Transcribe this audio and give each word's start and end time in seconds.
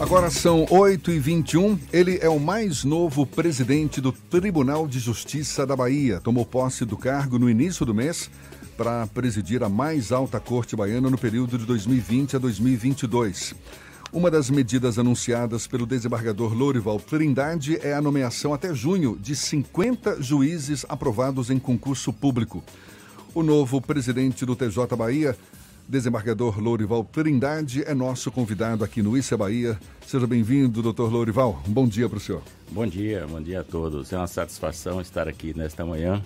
Agora 0.00 0.28
são 0.28 0.66
8h21. 0.66 1.78
Ele 1.92 2.18
é 2.20 2.28
o 2.28 2.40
mais 2.40 2.82
novo 2.82 3.24
presidente 3.24 4.00
do 4.00 4.10
Tribunal 4.10 4.88
de 4.88 4.98
Justiça 4.98 5.64
da 5.64 5.76
Bahia. 5.76 6.20
Tomou 6.20 6.44
posse 6.44 6.84
do 6.84 6.96
cargo 6.96 7.38
no 7.38 7.48
início 7.48 7.86
do 7.86 7.94
mês 7.94 8.28
para 8.76 9.06
presidir 9.06 9.62
a 9.62 9.68
mais 9.68 10.10
alta 10.10 10.40
corte 10.40 10.74
baiana 10.74 11.08
no 11.08 11.16
período 11.16 11.56
de 11.56 11.64
2020 11.64 12.34
a 12.34 12.38
2022. 12.40 13.54
Uma 14.12 14.32
das 14.32 14.50
medidas 14.50 14.98
anunciadas 14.98 15.68
pelo 15.68 15.86
desembargador 15.86 16.52
Lourival 16.54 16.98
Trindade 16.98 17.78
é 17.80 17.94
a 17.94 18.02
nomeação 18.02 18.52
até 18.52 18.74
junho 18.74 19.16
de 19.20 19.36
50 19.36 20.20
juízes 20.20 20.84
aprovados 20.88 21.50
em 21.50 21.58
concurso 21.58 22.12
público. 22.12 22.64
O 23.32 23.44
novo 23.44 23.80
presidente 23.80 24.44
do 24.44 24.56
TJ 24.56 24.86
Bahia 24.96 25.36
Desembargador 25.86 26.58
Lourival 26.58 27.04
Trindade 27.04 27.84
é 27.84 27.92
nosso 27.92 28.30
convidado 28.30 28.82
aqui 28.82 29.02
no 29.02 29.16
Issa 29.18 29.36
Bahia. 29.36 29.78
Seja 30.06 30.26
bem-vindo, 30.26 30.80
doutor 30.80 31.12
Lourival. 31.12 31.62
Um 31.68 31.72
bom 31.72 31.86
dia 31.86 32.08
para 32.08 32.16
o 32.16 32.20
senhor. 32.20 32.42
Bom 32.70 32.86
dia, 32.86 33.26
bom 33.28 33.40
dia 33.40 33.60
a 33.60 33.64
todos. 33.64 34.10
É 34.10 34.16
uma 34.16 34.26
satisfação 34.26 35.00
estar 35.00 35.28
aqui 35.28 35.52
nesta 35.54 35.84
manhã, 35.84 36.22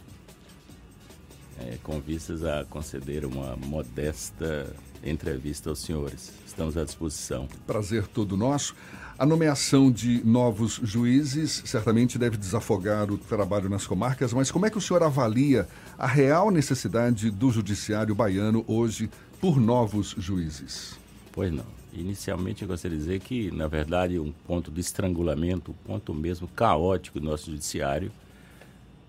é, 1.61 1.77
com 1.83 1.99
vistas 2.01 2.45
a 2.45 2.65
conceder 2.67 3.25
uma 3.25 3.57
modesta 3.57 4.73
entrevista 5.05 5.71
aos 5.71 5.81
senhores. 5.81 6.33
Estamos 6.47 6.77
à 6.77 6.85
disposição. 6.85 7.49
Prazer 7.67 8.07
todo 8.07 8.37
nosso. 8.37 8.77
A 9.19 9.27
nomeação 9.27 9.91
de 9.91 10.25
novos 10.25 10.81
juízes 10.81 11.63
certamente 11.67 12.17
deve 12.17 12.37
desafogar 12.37 13.11
o 13.11 13.19
trabalho 13.19 13.69
nas 13.69 13.85
comarcas, 13.85 14.33
mas 14.33 14.49
como 14.53 14.67
é 14.67 14.71
que 14.71 14.79
o 14.79 14.81
senhor 14.81 15.03
avalia 15.03 15.67
a 15.99 16.07
real 16.07 16.53
necessidade 16.53 17.29
do 17.29 17.51
judiciário 17.51 18.15
baiano 18.15 18.65
hoje 18.69 19.11
por 19.41 19.61
novos 19.61 20.15
juízes? 20.19 20.99
Pois 21.33 21.53
não. 21.53 21.79
Inicialmente 21.93 22.63
eu 22.63 22.69
gostaria 22.69 22.97
de 22.97 23.05
dizer 23.05 23.21
que, 23.21 23.51
na 23.51 23.67
verdade, 23.67 24.19
um 24.19 24.33
ponto 24.47 24.71
de 24.71 24.81
estrangulamento, 24.81 25.71
um 25.71 25.87
ponto 25.87 26.15
mesmo 26.15 26.47
caótico 26.49 27.19
do 27.19 27.27
nosso 27.27 27.51
judiciário, 27.51 28.13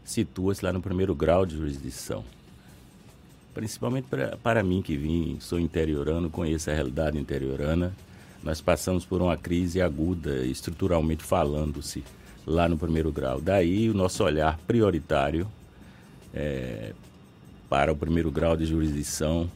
situa-se 0.04 0.64
lá 0.64 0.72
no 0.72 0.82
primeiro 0.82 1.14
grau 1.14 1.46
de 1.46 1.56
jurisdição. 1.56 2.24
Principalmente 3.54 4.06
para, 4.06 4.38
para 4.38 4.64
mim 4.64 4.82
que 4.82 4.96
vim, 4.96 5.38
sou 5.40 5.60
interiorano, 5.60 6.30
conheço 6.30 6.70
a 6.70 6.74
realidade 6.74 7.18
interiorana, 7.18 7.94
nós 8.42 8.62
passamos 8.62 9.06
por 9.06 9.22
uma 9.22 9.36
crise 9.36 9.82
aguda, 9.82 10.46
estruturalmente 10.46 11.24
falando-se, 11.24 12.04
lá 12.48 12.70
no 12.70 12.78
primeiro 12.78 13.12
grau. 13.12 13.42
Daí 13.42 13.90
o 13.90 13.94
nosso 13.94 14.24
olhar 14.24 14.58
prioritário 14.66 15.46
é, 16.34 16.94
para 17.70 17.92
o 17.92 17.96
primeiro 17.96 18.32
grau 18.32 18.56
de 18.56 18.66
jurisdição 18.66 19.50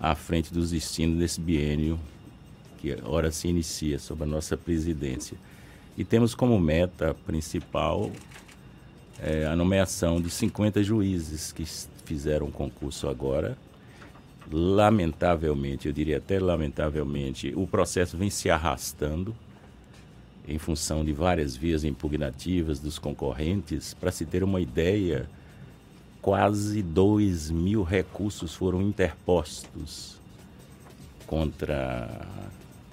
à 0.00 0.14
frente 0.14 0.52
dos 0.52 0.70
destinos 0.70 1.18
desse 1.18 1.40
biênio 1.40 2.00
que 2.78 2.96
ora 3.04 3.30
se 3.30 3.46
inicia 3.46 3.98
sob 3.98 4.22
a 4.22 4.26
nossa 4.26 4.56
presidência. 4.56 5.36
E 5.96 6.04
temos 6.04 6.34
como 6.34 6.58
meta 6.58 7.14
principal 7.26 8.10
é, 9.18 9.44
a 9.46 9.54
nomeação 9.54 10.20
de 10.20 10.30
50 10.30 10.82
juízes 10.82 11.52
que 11.52 11.64
fizeram 12.06 12.46
o 12.46 12.50
concurso 12.50 13.06
agora. 13.06 13.58
Lamentavelmente, 14.50 15.86
eu 15.86 15.92
diria 15.92 16.16
até 16.16 16.40
lamentavelmente, 16.40 17.52
o 17.54 17.66
processo 17.66 18.16
vem 18.16 18.30
se 18.30 18.50
arrastando 18.50 19.36
em 20.48 20.58
função 20.58 21.04
de 21.04 21.12
várias 21.12 21.54
vias 21.54 21.84
impugnativas 21.84 22.80
dos 22.80 22.98
concorrentes. 22.98 23.94
Para 23.94 24.10
se 24.10 24.24
ter 24.24 24.42
uma 24.42 24.60
ideia, 24.60 25.28
quase 26.20 26.82
2 26.82 27.50
mil 27.50 27.82
recursos 27.82 28.54
foram 28.54 28.82
interpostos 28.82 30.18
contra 31.26 32.26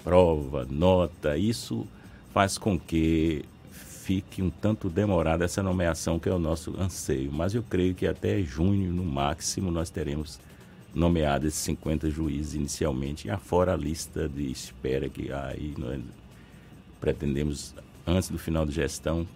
prova, 0.02 0.66
nota. 0.70 1.36
Isso 1.36 1.86
faz 2.32 2.56
com 2.56 2.78
que 2.78 3.44
fique 3.70 4.40
um 4.40 4.48
tanto 4.48 4.88
demorada 4.88 5.44
essa 5.44 5.62
nomeação, 5.62 6.18
que 6.18 6.28
é 6.28 6.32
o 6.32 6.38
nosso 6.38 6.74
anseio. 6.80 7.30
Mas 7.30 7.54
eu 7.54 7.62
creio 7.62 7.94
que 7.94 8.06
até 8.06 8.40
junho, 8.42 8.92
no 8.92 9.04
máximo, 9.04 9.70
nós 9.70 9.90
teremos 9.90 10.40
nomeados 10.94 11.48
esses 11.48 11.60
50 11.60 12.10
juízes 12.10 12.54
inicialmente, 12.54 13.30
afora 13.30 13.74
a 13.74 13.76
lista 13.76 14.28
de 14.28 14.50
espera 14.50 15.08
que 15.08 15.30
aí 15.30 15.74
nós 15.76 16.00
pretendemos, 16.98 17.74
antes 18.06 18.30
do 18.30 18.38
final 18.38 18.64
de 18.64 18.72
gestão, 18.72 19.26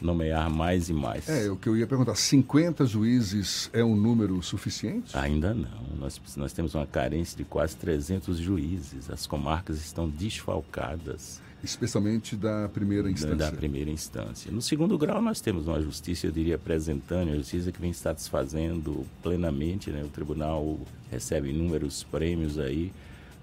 nomear 0.00 0.50
mais 0.50 0.88
e 0.88 0.92
mais. 0.92 1.28
É, 1.28 1.50
o 1.50 1.56
que 1.56 1.68
eu 1.68 1.76
ia 1.76 1.86
perguntar, 1.86 2.14
50 2.14 2.86
juízes 2.86 3.70
é 3.72 3.84
um 3.84 3.96
número 3.96 4.40
suficiente? 4.42 5.16
Ainda 5.16 5.52
não. 5.54 5.96
Nós, 5.98 6.20
nós 6.36 6.52
temos 6.52 6.74
uma 6.74 6.86
carência 6.86 7.36
de 7.36 7.44
quase 7.44 7.76
300 7.76 8.38
juízes. 8.38 9.10
As 9.10 9.26
comarcas 9.26 9.78
estão 9.78 10.08
desfalcadas. 10.08 11.40
Especialmente 11.62 12.36
da 12.36 12.68
primeira 12.68 13.10
instância. 13.10 13.36
Da, 13.36 13.50
da 13.50 13.56
primeira 13.56 13.90
instância. 13.90 14.52
No 14.52 14.62
segundo 14.62 14.96
grau, 14.96 15.20
nós 15.20 15.40
temos 15.40 15.66
uma 15.66 15.80
justiça, 15.80 16.26
eu 16.28 16.30
diria, 16.30 16.54
apresentando, 16.54 17.32
a 17.32 17.36
justiça 17.36 17.72
que 17.72 17.80
vem 17.80 17.92
satisfazendo 17.92 19.04
plenamente. 19.22 19.90
Né? 19.90 20.04
O 20.04 20.08
tribunal 20.08 20.78
recebe 21.10 21.50
inúmeros 21.50 22.04
prêmios 22.04 22.58
aí 22.58 22.92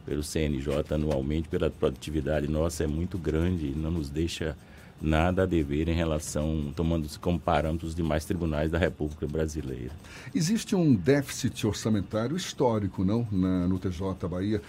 pelo 0.06 0.24
CNJ 0.24 0.94
anualmente, 0.94 1.50
pela 1.50 1.70
produtividade 1.70 2.48
nossa 2.48 2.84
é 2.84 2.88
muito 2.88 3.18
grande, 3.18 3.74
não 3.76 3.92
nos 3.92 4.10
deixa 4.10 4.56
nada 5.02 5.44
a 5.44 5.46
dever 5.46 5.88
em 5.88 5.94
relação, 5.94 6.72
tomando-se 6.76 7.20
como 7.20 7.40
parâmetros 7.40 7.90
os 7.90 7.96
demais 7.96 8.26
tribunais 8.26 8.72
da 8.72 8.78
República 8.78 9.28
Brasileira. 9.28 9.92
Existe 10.34 10.76
um 10.76 10.96
déficit 10.96 11.68
orçamentário 11.68 12.36
histórico, 12.36 13.04
não, 13.04 13.28
na, 13.32 13.68
no 13.68 13.78
TJ 13.78 14.28
Bahia. 14.30 14.62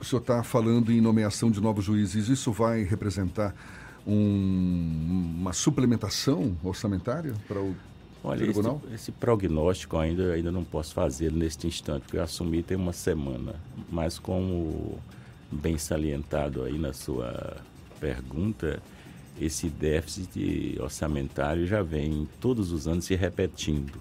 O 0.00 0.04
senhor 0.04 0.20
está 0.20 0.42
falando 0.42 0.92
em 0.92 1.00
nomeação 1.00 1.50
de 1.50 1.60
novos 1.60 1.84
juízes. 1.84 2.28
Isso 2.28 2.52
vai 2.52 2.82
representar 2.84 3.54
um, 4.06 5.34
uma 5.40 5.52
suplementação 5.52 6.56
orçamentária 6.62 7.34
para 7.46 7.60
o 7.60 7.74
Olha, 8.22 8.38
tribunal? 8.38 8.80
Esse, 8.86 8.94
esse, 8.94 9.12
prognóstico 9.12 9.96
ainda, 9.96 10.32
ainda 10.32 10.50
não 10.50 10.64
posso 10.64 10.94
fazer 10.94 11.32
neste 11.32 11.66
instante, 11.66 12.02
porque 12.02 12.16
eu 12.16 12.22
assumi 12.22 12.62
tem 12.62 12.76
uma 12.76 12.92
semana. 12.92 13.54
Mas 13.90 14.18
como 14.18 14.98
bem 15.50 15.78
salientado 15.78 16.64
aí 16.64 16.78
na 16.78 16.92
sua 16.92 17.58
pergunta, 18.00 18.80
esse 19.40 19.68
déficit 19.68 20.78
orçamentário 20.80 21.66
já 21.66 21.82
vem 21.82 22.28
todos 22.40 22.72
os 22.72 22.88
anos 22.88 23.04
se 23.04 23.14
repetindo. 23.14 24.00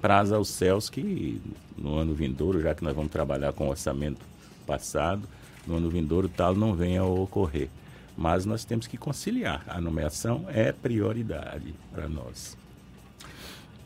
Praza 0.00 0.36
aos 0.36 0.48
céus 0.48 0.90
que 0.90 1.40
no 1.76 1.96
ano 1.96 2.14
vindouro, 2.14 2.60
já 2.60 2.74
que 2.74 2.84
nós 2.84 2.94
vamos 2.94 3.10
trabalhar 3.10 3.52
com 3.52 3.68
orçamento 3.68 4.20
passado, 4.66 5.26
no 5.66 5.76
ano 5.76 5.88
vindouro 5.88 6.28
tal 6.28 6.54
não 6.54 6.74
venha 6.74 7.00
a 7.00 7.06
ocorrer. 7.06 7.68
Mas 8.16 8.44
nós 8.44 8.64
temos 8.64 8.86
que 8.86 8.96
conciliar. 8.96 9.64
A 9.66 9.80
nomeação 9.80 10.44
é 10.48 10.72
prioridade 10.72 11.74
para 11.92 12.08
nós. 12.08 12.56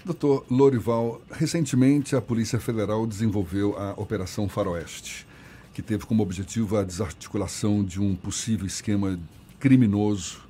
Doutor 0.05 0.45
Lorival, 0.51 1.21
recentemente 1.31 2.17
a 2.17 2.21
Polícia 2.21 2.59
Federal 2.59 3.07
desenvolveu 3.07 3.79
a 3.79 3.93
Operação 3.97 4.49
Faroeste, 4.49 5.27
que 5.75 5.83
teve 5.83 6.07
como 6.07 6.23
objetivo 6.23 6.77
a 6.77 6.85
desarticulação 6.85 7.85
de 7.85 8.01
um 8.01 8.15
possível 8.15 8.67
esquema 8.67 9.19
criminoso 9.59 10.48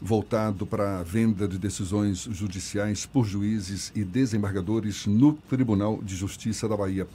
voltado 0.00 0.66
para 0.66 1.00
a 1.00 1.02
venda 1.02 1.48
de 1.48 1.58
decisões 1.58 2.28
judiciais 2.30 3.04
por 3.04 3.26
juízes 3.26 3.92
e 3.94 4.04
desembargadores 4.04 5.06
no 5.06 5.32
Tribunal 5.32 6.00
de 6.02 6.14
Justiça 6.14 6.68
da 6.68 6.76
Bahia. 6.76 7.06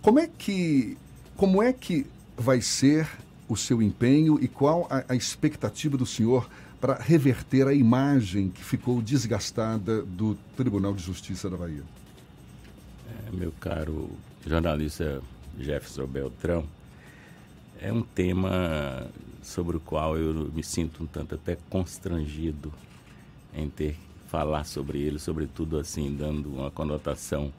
Como 0.00 0.18
é 0.18 0.28
que, 0.28 0.96
como 1.36 1.62
é 1.62 1.72
que 1.72 2.06
vai 2.36 2.60
ser 2.60 3.08
o 3.48 3.56
seu 3.56 3.82
empenho 3.82 4.38
e 4.40 4.48
qual 4.48 4.86
a, 4.90 5.04
a 5.12 5.16
expectativa 5.16 5.96
do 5.96 6.06
senhor 6.06 6.48
para 6.80 6.94
reverter 6.94 7.66
a 7.66 7.72
imagem 7.72 8.50
que 8.50 8.62
ficou 8.62 9.00
desgastada 9.00 10.02
do 10.02 10.36
Tribunal 10.56 10.94
de 10.94 11.02
Justiça 11.02 11.48
da 11.48 11.56
Bahia? 11.56 11.82
É, 13.08 13.36
meu 13.36 13.52
caro 13.52 14.10
jornalista 14.46 15.22
Jefferson 15.58 16.06
Beltrão, 16.06 16.64
é 17.80 17.92
um 17.92 18.02
tema 18.02 19.06
sobre 19.44 19.76
o 19.76 19.80
qual 19.80 20.16
eu 20.16 20.50
me 20.52 20.62
sinto 20.62 21.02
um 21.04 21.06
tanto 21.06 21.34
até 21.34 21.56
constrangido 21.68 22.72
em 23.54 23.68
ter 23.68 23.96
falar 24.34 24.64
sobre 24.64 25.00
ele, 25.00 25.18
sobretudo 25.20 25.78
assim 25.78 26.12
dando 26.12 26.52
uma 26.52 26.70
conotação 26.70 27.52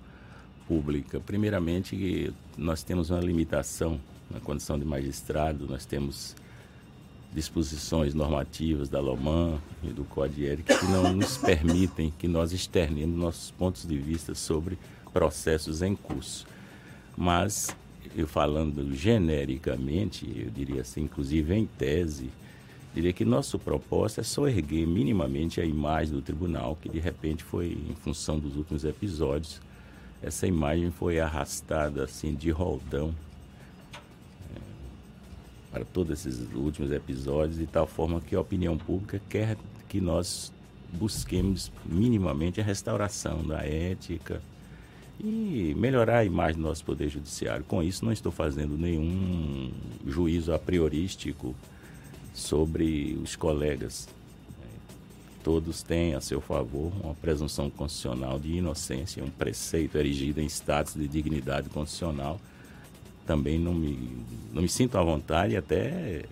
pública. 0.68 1.22
Primeiramente, 1.22 2.34
nós 2.58 2.84
temos 2.84 3.10
uma 3.10 3.22
limitação 3.22 3.98
na 4.30 4.42
condição 4.42 4.78
de 4.78 4.84
magistrado, 4.84 5.68
nós 5.68 5.86
temos 5.86 6.36
disposições 7.34 8.14
normativas 8.14 8.90
da 8.90 9.00
LOMAN 9.00 9.60
e 9.84 9.88
do 9.88 10.04
Código 10.04 10.48
Ético 10.48 10.78
que 10.78 10.86
não 10.86 11.14
nos 11.14 11.38
permitem 11.38 12.14
que 12.18 12.28
nós 12.28 12.52
externemos 12.52 13.18
nossos 13.18 13.52
pontos 13.52 13.86
de 13.86 13.98
vista 13.98 14.34
sobre 14.36 14.78
processos 15.14 15.82
em 15.82 15.96
curso. 15.96 16.46
Mas 17.16 17.76
eu 18.16 18.28
falando 18.28 18.94
genericamente, 18.94 20.26
eu 20.36 20.50
diria 20.50 20.82
assim, 20.82 21.02
inclusive 21.04 21.54
em 21.54 21.66
tese, 21.66 22.30
diria 22.94 23.14
que 23.14 23.26
nosso 23.26 23.60
propósito 23.60 24.22
é 24.22 24.24
só 24.24 24.48
erguer 24.48 24.86
minimamente 24.86 25.60
a 25.60 25.66
imagem 25.66 26.14
do 26.14 26.22
tribunal, 26.22 26.78
que 26.82 26.90
de 26.90 27.00
repente 27.00 27.44
foi, 27.44 27.78
em 27.90 27.96
função 27.96 28.40
dos 28.40 28.56
últimos 28.56 28.86
episódios, 28.86 29.62
essa 30.22 30.48
imagem 30.48 30.92
foi 30.92 31.20
arrastada 31.20 32.04
assim 32.04 32.34
de 32.34 32.50
roldão. 32.50 33.14
É, 34.56 34.60
para 35.72 35.86
todos 35.86 36.26
esses 36.26 36.48
últimos 36.54 36.92
episódios, 36.92 37.58
de 37.58 37.68
tal 37.68 37.86
forma 37.86 38.22
que 38.22 38.36
a 38.36 38.42
opinião 38.42 38.78
pública 38.78 39.22
quer 39.30 39.58
que 39.90 40.00
nós 40.00 40.52
busquemos 40.94 41.72
minimamente 41.86 42.62
a 42.62 42.64
restauração 42.64 43.46
da 43.46 43.66
ética 43.66 44.42
e 45.20 45.74
melhorar 45.78 46.20
a 46.20 46.26
imagem 46.26 46.62
do 46.62 46.68
nosso 46.68 46.84
Poder 46.84 47.10
Judiciário. 47.10 47.64
Com 47.66 47.82
isso, 47.82 48.04
não 48.04 48.12
estou 48.12 48.32
fazendo 48.32 48.78
nenhum 48.78 49.72
juízo 50.06 50.54
a 50.54 50.60
priorístico 50.60 51.56
sobre 52.34 53.18
os 53.22 53.36
colegas. 53.36 54.08
Todos 55.44 55.84
têm 55.84 56.16
a 56.16 56.22
seu 56.22 56.42
favor 56.42 56.92
uma 57.04 57.14
presunção 57.14 57.70
constitucional 57.70 58.40
de 58.40 58.54
inocência, 58.54 59.24
um 59.24 59.30
preceito 59.30 59.98
erigido 59.98 60.42
em 60.42 60.46
status 60.48 60.96
de 60.96 61.08
dignidade 61.08 61.70
constitucional. 61.70 62.40
Também 63.26 63.58
não 63.58 63.74
me, 63.74 64.26
não 64.52 64.62
me 64.62 64.70
sinto 64.70 64.98
à 64.98 65.04
vontade 65.04 65.54
e 65.54 65.58
até 65.58 66.26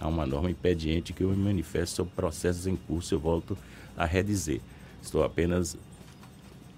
há 0.00 0.08
uma 0.08 0.26
norma 0.26 0.50
impediente 0.50 1.12
que 1.12 1.22
eu 1.22 1.30
me 1.30 1.36
manifesto 1.36 1.96
sobre 1.96 2.12
processos 2.14 2.66
em 2.66 2.76
curso, 2.76 3.14
eu 3.14 3.18
volto 3.18 3.58
a 3.96 4.04
redizer. 4.04 4.60
Estou 5.02 5.22
apenas 5.24 5.76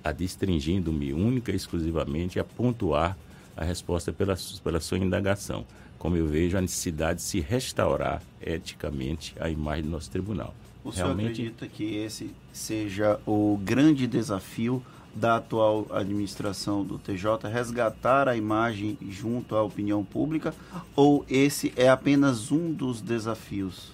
adstringindo-me 0.04 1.12
única 1.12 1.50
e 1.50 1.56
exclusivamente 1.56 2.38
a 2.38 2.44
pontuar 2.44 3.16
a 3.56 3.64
resposta 3.64 4.12
pela, 4.12 4.36
pela 4.62 4.80
sua 4.80 4.98
indagação. 4.98 5.64
Como 5.98 6.16
eu 6.16 6.26
vejo 6.26 6.58
a 6.58 6.60
necessidade 6.60 7.20
de 7.20 7.24
se 7.24 7.40
restaurar 7.40 8.22
eticamente 8.40 9.34
a 9.40 9.48
imagem 9.48 9.84
do 9.84 9.90
nosso 9.90 10.10
tribunal. 10.10 10.54
O 10.84 10.90
Realmente... 10.90 11.36
senhor 11.36 11.48
acredita 11.48 11.66
que 11.66 11.96
esse 11.96 12.30
seja 12.52 13.18
o 13.26 13.58
grande 13.64 14.06
desafio 14.06 14.84
da 15.14 15.36
atual 15.36 15.86
administração 15.90 16.84
do 16.84 16.98
TJ, 16.98 17.48
resgatar 17.50 18.28
a 18.28 18.36
imagem 18.36 18.98
junto 19.08 19.54
à 19.54 19.62
opinião 19.62 20.04
pública, 20.04 20.52
ou 20.94 21.24
esse 21.28 21.72
é 21.76 21.88
apenas 21.88 22.50
um 22.50 22.72
dos 22.72 23.00
desafios? 23.00 23.92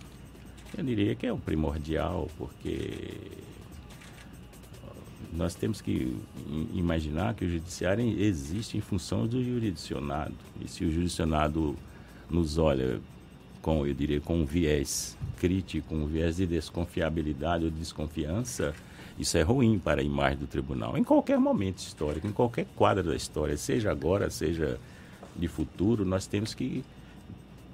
Eu 0.77 0.83
diria 0.83 1.15
que 1.15 1.27
é 1.27 1.33
o 1.33 1.37
primordial, 1.37 2.31
porque 2.39 3.15
nós 5.33 5.55
temos 5.55 5.81
que 5.81 6.17
imaginar 6.75 7.35
que 7.35 7.45
o 7.45 7.49
judiciário 7.49 8.05
existe 8.21 8.77
em 8.77 8.81
função 8.81 9.27
do 9.27 9.43
jurisdicionado. 9.43 10.35
E 10.61 10.69
se 10.69 10.85
o 10.85 10.91
jurisdicionado 10.91 11.77
nos 12.29 12.59
olha 12.59 13.01
com, 13.63 13.87
eu 13.87 13.95
diria, 13.95 14.21
com 14.21 14.41
um 14.41 14.45
viés 14.45 15.17
crítico, 15.39 15.95
um 15.95 16.07
viés 16.07 16.37
de 16.37 16.47
desconfiabilidade 16.47 17.65
ou 17.65 17.71
de 17.71 17.79
desconfiança, 17.79 18.75
isso 19.19 19.37
é 19.37 19.43
ruim 19.43 19.79
para 19.79 20.01
a 20.01 20.05
imagem 20.05 20.39
do 20.39 20.47
tribunal. 20.47 20.97
Em 20.97 21.05
qualquer 21.05 21.39
momento 21.39 21.79
histórico, 21.79 22.27
em 22.27 22.33
qualquer 22.33 22.67
quadro 22.75 23.05
da 23.05 23.15
história, 23.15 23.57
seja 23.57 23.91
agora, 23.91 24.31
seja 24.31 24.79
de 25.37 25.47
futuro, 25.47 26.05
nós 26.05 26.27
temos 26.27 26.55
que 26.55 26.85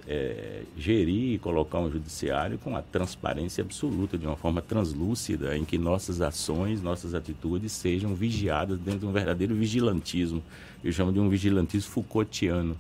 é, 0.07 0.63
gerir 0.79 1.35
e 1.35 1.39
colocar 1.39 1.81
um 1.81 1.91
judiciário 1.91 2.59
com 2.59 2.77
a 2.77 2.83
transparência 2.83 3.63
absoluta, 3.63 4.17
de 4.17 4.27
uma 4.27 4.37
forma 4.37 4.63
translúcida, 4.63 5.57
em 5.57 5.65
que 5.65 5.77
nossas 5.77 6.21
ações, 6.21 6.81
nossas 6.81 7.15
atitudes 7.15 7.73
sejam 7.73 8.15
vigiadas 8.15 8.79
dentro 8.79 9.01
de 9.01 9.07
um 9.07 9.13
verdadeiro 9.13 9.55
vigilantismo. 9.55 10.43
Eu 10.85 10.93
chamo 10.93 11.13
de 11.13 11.19
um 11.19 11.29
vigilantismo 11.29 11.91
Foucaultiano. 11.91 12.77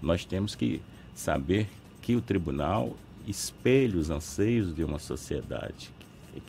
Nós 0.00 0.24
temos 0.24 0.54
que 0.54 0.80
saber 1.14 1.68
que 2.00 2.16
o 2.16 2.20
tribunal 2.20 2.96
espelha 3.26 3.98
os 3.98 4.08
anseios 4.08 4.74
de 4.74 4.82
uma 4.82 4.98
sociedade 4.98 5.90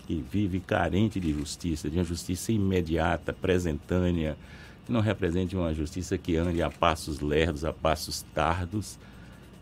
que 0.08 0.24
vive 0.32 0.60
carente 0.60 1.20
de 1.20 1.34
justiça, 1.34 1.90
de 1.90 1.98
uma 1.98 2.04
justiça 2.04 2.52
imediata, 2.52 3.34
presentânea, 3.34 4.38
que 4.86 4.92
não 4.92 5.02
represente 5.02 5.56
uma 5.56 5.74
justiça 5.74 6.18
que 6.18 6.38
ande 6.38 6.62
a 6.62 6.70
passos 6.70 7.20
lerdos, 7.20 7.66
a 7.66 7.74
passos 7.74 8.24
tardos, 8.34 8.98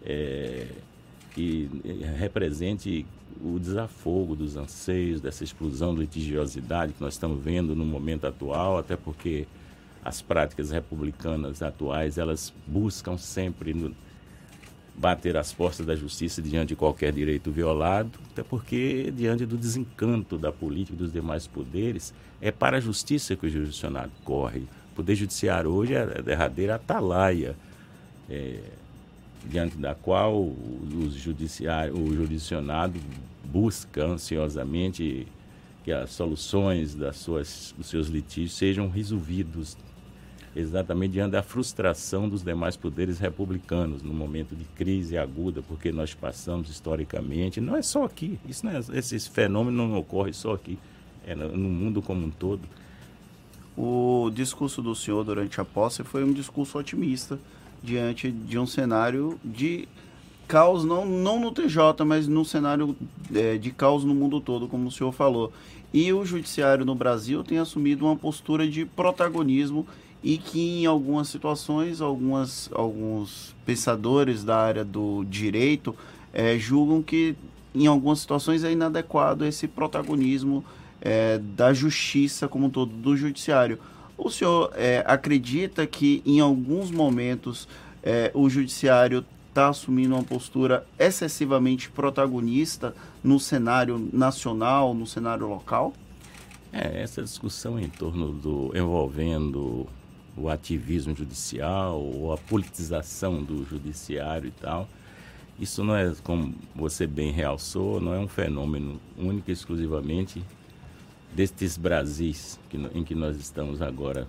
é, 0.10 0.66
que 1.36 1.70
represente 2.18 3.06
o 3.40 3.60
desafogo 3.60 4.36
dos 4.36 4.58
anseios, 4.58 5.22
dessa 5.22 5.44
explosão 5.44 5.94
de 5.94 6.02
litigiosidade 6.02 6.94
que 6.94 7.02
nós 7.02 7.14
estamos 7.14 7.42
vendo 7.42 7.76
no 7.76 7.86
momento 7.86 8.26
atual, 8.26 8.80
até 8.80 8.96
porque 8.98 9.46
as 10.04 10.20
práticas 10.20 10.72
republicanas 10.72 11.62
atuais, 11.62 12.18
elas 12.18 12.52
buscam 12.66 13.18
sempre 13.18 13.72
no, 13.74 13.96
bater 14.96 15.38
as 15.38 15.54
portas 15.54 15.86
da 15.86 15.96
justiça 15.96 16.42
diante 16.42 16.70
de 16.70 16.76
qualquer 16.76 17.14
direito 17.14 17.52
violado, 17.52 18.12
até 18.32 18.42
porque, 18.42 19.14
diante 19.16 19.46
do 19.46 19.58
desencanto 19.58 20.38
da 20.38 20.52
política 20.52 20.96
e 20.96 20.98
dos 20.98 21.14
demais 21.14 21.46
poderes, 21.46 22.14
é 22.42 22.52
para 22.52 22.78
a 22.78 22.80
justiça 22.82 23.36
que 23.36 23.46
o 23.46 23.50
jurisdicionado 23.50 24.12
corre. 24.24 24.62
O 24.92 24.96
Poder 24.96 25.16
Judiciário 25.16 25.70
hoje 25.70 25.94
é 25.94 26.02
a 26.02 26.22
derradeira 26.22 26.76
atalaia. 26.76 27.56
É, 28.30 28.60
diante 29.46 29.78
da 29.78 29.96
qual 29.96 30.36
o, 30.36 30.56
o 30.92 32.14
jurisdicionado 32.14 33.00
busca 33.44 34.06
ansiosamente 34.06 35.28
que 35.84 35.92
as 35.92 36.12
soluções 36.12 36.94
das 36.94 37.18
suas, 37.18 37.74
dos 37.78 37.88
seus 37.88 38.08
litígios 38.08 38.54
sejam 38.54 38.90
resolvidos 38.90 39.78
exatamente 40.56 41.14
diante 41.14 41.32
da 41.32 41.44
frustração 41.44 42.28
dos 42.28 42.44
demais 42.44 42.76
poderes 42.76 43.20
republicanos 43.20 44.02
no 44.02 44.14
momento 44.14 44.56
de 44.56 44.64
crise 44.76 45.18
aguda, 45.18 45.62
porque 45.62 45.92
nós 45.92 46.14
passamos 46.14 46.70
historicamente, 46.70 47.62
não 47.62 47.76
é 47.76 47.82
só 47.82 48.04
aqui, 48.04 48.40
isso 48.48 48.66
não 48.66 48.74
é, 48.74 48.80
esse 48.98 49.30
fenômeno 49.30 49.88
não 49.88 49.98
ocorre 49.98 50.34
só 50.34 50.54
aqui, 50.54 50.78
é 51.26 51.36
no 51.36 51.70
mundo 51.70 52.02
como 52.02 52.26
um 52.26 52.32
todo. 52.32 52.62
O 53.78 54.30
discurso 54.34 54.82
do 54.82 54.94
senhor 54.96 55.24
durante 55.24 55.62
a 55.62 55.66
posse 55.66 56.04
foi 56.04 56.24
um 56.24 56.34
discurso 56.34 56.78
otimista, 56.78 57.40
diante 57.84 58.32
de 58.32 58.58
um 58.58 58.66
cenário 58.66 59.40
de 59.44 59.88
caos, 60.48 60.84
não, 60.84 61.06
não 61.06 61.40
no 61.40 61.52
TJ, 61.52 62.04
mas 62.06 62.28
no 62.28 62.44
cenário 62.44 62.96
é, 63.34 63.58
de 63.58 63.72
caos 63.72 64.04
no 64.04 64.16
mundo 64.16 64.42
todo, 64.42 64.68
como 64.68 64.88
o 64.88 64.92
senhor 64.92 65.12
falou. 65.12 65.54
E 65.94 66.12
o 66.14 66.26
judiciário 66.26 66.86
no 66.86 66.96
Brasil 66.96 67.44
tem 67.44 67.58
assumido 67.58 68.06
uma 68.06 68.16
postura 68.16 68.68
de 68.68 68.86
protagonismo 68.86 69.88
e 70.24 70.38
que 70.38 70.82
em 70.82 70.86
algumas 70.86 71.30
situações, 71.30 72.02
algumas, 72.02 72.70
alguns 72.74 73.56
pensadores 73.66 74.44
da 74.44 74.58
área 74.58 74.84
do 74.84 75.24
direito 75.26 75.96
é, 76.34 76.58
julgam 76.58 77.02
que 77.02 77.36
em 77.74 77.88
algumas 77.88 78.20
situações 78.20 78.64
é 78.64 78.72
inadequado 78.72 79.46
esse 79.46 79.68
protagonismo 79.68 80.64
é, 81.02 81.38
da 81.38 81.74
justiça 81.74 82.48
como 82.48 82.68
um 82.68 82.70
todo, 82.70 82.92
do 82.92 83.16
judiciário. 83.16 83.80
O 84.20 84.30
senhor 84.30 84.74
é, 84.76 85.02
acredita 85.08 85.88
que 85.88 86.22
em 86.26 86.42
alguns 86.42 86.92
momentos 86.92 87.70
é, 88.04 88.30
o 88.34 88.50
judiciário 88.50 89.24
está 89.48 89.70
assumindo 89.70 90.14
uma 90.14 90.24
postura 90.24 90.86
excessivamente 91.00 91.90
protagonista 91.90 92.94
no 93.24 93.40
cenário 93.40 94.10
nacional, 94.12 94.94
no 94.94 95.08
cenário 95.08 95.48
local? 95.48 95.94
É, 96.74 97.02
essa 97.02 97.24
discussão 97.24 97.80
em 97.80 97.88
torno 97.88 98.34
do 98.34 98.72
envolvendo 98.76 99.88
o 100.36 100.50
ativismo 100.50 101.16
judicial 101.16 102.02
ou 102.02 102.34
a 102.34 102.38
politização 102.38 103.42
do 103.42 103.66
judiciário 103.66 104.50
e 104.50 104.52
tal, 104.52 104.88
isso 105.58 105.82
não 105.82 105.96
é, 105.96 106.14
como 106.24 106.54
você 106.76 107.08
bem 107.08 107.32
realçou, 107.32 108.02
não 108.02 108.14
é 108.14 108.20
um 108.20 108.28
fenômeno 108.28 109.00
único 109.18 109.50
e 109.50 109.54
exclusivamente 109.54 110.44
destes 111.34 111.78
Brasis 111.78 112.60
que, 112.70 112.78
em 112.94 113.04
que 113.04 113.16
nós 113.16 113.38
estamos 113.38 113.82
agora 113.82 114.28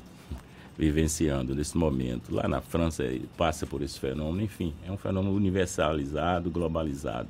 vivenciando 0.79 1.55
nesse 1.55 1.77
momento. 1.77 2.35
Lá 2.35 2.49
na 2.49 2.61
França 2.61 3.05
passa 3.37 3.67
por 3.67 3.83
esse 3.83 3.99
fenômeno, 4.01 4.43
enfim, 4.43 4.73
é 4.87 4.91
um 4.91 4.97
fenômeno 4.97 5.35
universalizado, 5.35 6.51
globalizado. 6.51 7.29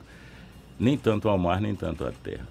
Nem 0.78 0.96
tanto 0.96 1.28
ao 1.28 1.36
mar, 1.36 1.60
nem 1.60 1.74
tanto 1.74 2.04
à 2.04 2.12
terra. 2.12 2.46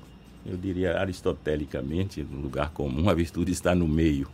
Eu 0.46 0.58
diria 0.58 1.00
aristotelicamente, 1.00 2.22
no 2.22 2.42
lugar 2.42 2.72
comum, 2.72 3.10
a 3.10 3.14
virtude 3.14 3.52
está 3.52 3.74
no 3.74 3.88
meio. 3.88 4.28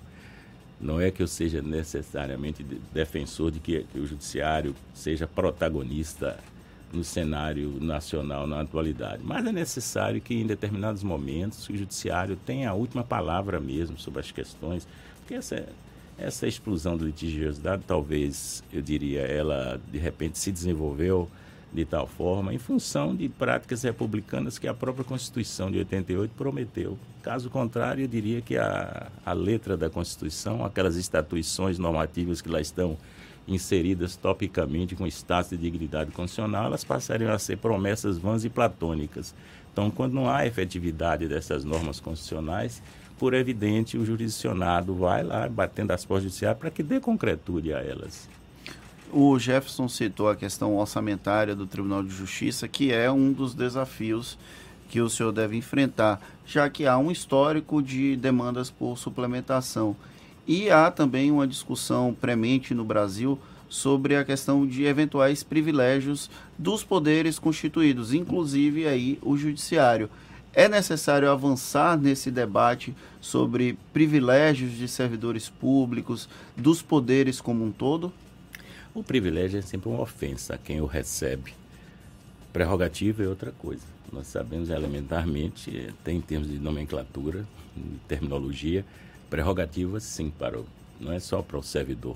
Não 0.80 1.00
é 1.00 1.12
que 1.12 1.22
eu 1.22 1.28
seja 1.28 1.62
necessariamente 1.62 2.64
defensor 2.94 3.52
de 3.52 3.60
que, 3.60 3.86
que 3.92 4.00
o 4.00 4.06
judiciário 4.06 4.76
seja 4.94 5.28
protagonista 5.28 6.38
no 6.96 7.04
cenário 7.04 7.78
nacional 7.82 8.48
na 8.48 8.62
atualidade. 8.62 9.22
Mas 9.24 9.46
é 9.46 9.52
necessário 9.52 10.22
que, 10.22 10.34
em 10.34 10.48
determinados 10.48 11.04
momentos, 11.04 11.68
o 11.70 11.76
judiciário 11.76 12.36
tenha 12.36 12.70
a 12.70 12.74
última 12.74 13.04
palavra 13.04 13.60
mesmo 13.60 13.98
sobre 13.98 14.22
as 14.22 14.32
questões, 14.32 14.88
porque 15.20 15.36
essa, 15.36 15.68
essa 16.18 16.48
explosão 16.48 16.98
de 16.98 17.06
litigiosidade, 17.06 17.84
talvez, 17.86 18.64
eu 18.72 18.82
diria, 18.82 19.22
ela 19.22 19.80
de 19.92 19.98
repente 19.98 20.40
se 20.40 20.52
desenvolveu 20.52 21.30
de 21.74 21.84
tal 21.84 22.08
forma 22.08 22.54
em 22.54 22.58
função 22.58 23.14
de 23.14 23.28
práticas 23.28 23.84
republicanas 23.84 24.58
que 24.58 24.68
a 24.68 24.74
própria 24.74 25.04
Constituição 25.04 25.70
de 25.70 25.78
88 25.80 26.32
prometeu. 26.38 26.98
Caso 27.22 27.50
contrário, 27.50 28.04
eu 28.04 28.08
diria 28.08 28.42
que 28.42 28.58
a, 28.58 29.12
a 29.26 29.34
letra 29.34 29.76
da 29.76 29.90
Constituição, 29.90 30.64
aquelas 30.64 30.96
estatuições 30.96 31.78
normativas 31.78 32.42
que 32.42 32.48
lá 32.48 32.62
estão 32.62 32.98
inseridas 33.48 34.16
topicamente 34.16 34.96
com 34.96 35.06
status 35.08 35.52
de 35.52 35.58
dignidade 35.58 36.12
constitucional, 36.12 36.66
elas 36.66 36.84
passariam 36.84 37.32
a 37.32 37.40
ser 37.40 37.58
promessas 37.58 38.18
vãs 38.18 38.44
e 38.44 38.50
platônicas. 38.50 39.36
Então, 39.72 39.92
quando 39.92 40.14
não 40.14 40.30
há 40.30 40.46
efetividade 40.46 41.28
dessas 41.28 41.64
normas 41.64 42.00
constitucionais, 42.00 42.82
por 43.18 43.34
evidente, 43.34 43.98
o 43.98 44.06
jurisdicionado 44.06 44.94
vai 44.94 45.24
lá 45.24 45.48
batendo 45.48 45.92
as 45.92 46.04
portas 46.04 46.24
judiciais 46.24 46.58
para 46.58 46.70
que 46.70 46.84
dê 46.84 47.00
concretude 47.00 47.74
a 47.74 47.80
elas. 47.80 48.28
o 49.12 49.40
Jefferson 49.40 49.88
citou 49.88 50.28
a 50.28 50.36
questão 50.36 50.76
orçamentária 50.76 51.56
do 51.56 51.66
Tribunal 51.66 52.04
de 52.04 52.10
Justiça, 52.10 52.68
que 52.68 52.92
é 52.92 53.10
um 53.10 53.32
dos 53.32 53.54
desafios 53.54 54.38
que 54.90 55.00
o 55.00 55.10
senhor 55.10 55.32
deve 55.32 55.56
enfrentar, 55.56 56.20
já 56.46 56.70
que 56.70 56.86
há 56.86 56.98
um 56.98 57.12
histórico 57.12 57.82
de 57.82 58.16
demandas 58.16 58.70
por 58.70 58.98
suplementação. 58.98 59.96
E 60.48 60.70
há 60.70 60.92
também 60.92 61.32
uma 61.32 61.48
discussão 61.48 62.16
premente 62.20 62.74
no 62.74 62.86
Brasil 62.86 63.40
sobre 63.68 64.16
a 64.16 64.24
questão 64.24 64.66
de 64.66 64.84
eventuais 64.84 65.44
privilégios 65.44 66.30
dos 66.58 66.84
poderes 66.84 67.40
constituídos, 67.40 68.14
inclusive 68.14 68.88
aí 68.88 69.18
o 69.22 69.36
judiciário. 69.36 70.10
É 70.54 70.70
necessário 70.70 71.30
avançar 71.30 71.98
nesse 71.98 72.32
debate 72.32 72.96
sobre 73.20 73.78
privilégios 73.92 74.72
de 74.72 74.88
servidores 74.88 75.50
públicos, 75.50 76.30
dos 76.56 76.82
poderes 76.82 77.42
como 77.42 77.66
um 77.66 77.72
todo? 77.72 78.14
O 78.94 79.04
privilégio 79.04 79.60
é 79.60 79.62
sempre 79.62 79.90
uma 79.90 80.02
ofensa 80.02 80.56
a 80.56 80.58
quem 80.58 80.80
o 80.80 80.86
recebe. 80.86 81.54
Prerrogativa 82.54 83.24
é 83.24 83.28
outra 83.28 83.52
coisa. 83.52 83.84
Nós 84.14 84.28
sabemos 84.28 84.70
elementarmente, 84.70 85.94
tem 86.06 86.18
em 86.18 86.22
termos 86.22 86.48
de 86.48 86.58
nomenclatura, 86.58 87.46
de 87.76 87.98
terminologia, 88.08 88.86
prerrogativa 89.36 90.00
sim 90.00 90.30
para 90.30 90.58
o, 90.58 90.66
não 90.98 91.12
é 91.12 91.20
só 91.20 91.42
para 91.42 91.58
o 91.58 91.62
servidor, 91.62 92.16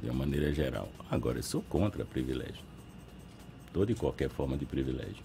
de 0.00 0.08
uma 0.08 0.24
maneira 0.24 0.54
geral. 0.54 0.88
Agora, 1.10 1.40
eu 1.40 1.42
sou 1.42 1.60
contra 1.62 2.04
privilégio. 2.04 2.62
Toda 3.72 3.90
e 3.90 3.96
qualquer 3.96 4.30
forma 4.30 4.56
de 4.56 4.64
privilégio. 4.64 5.24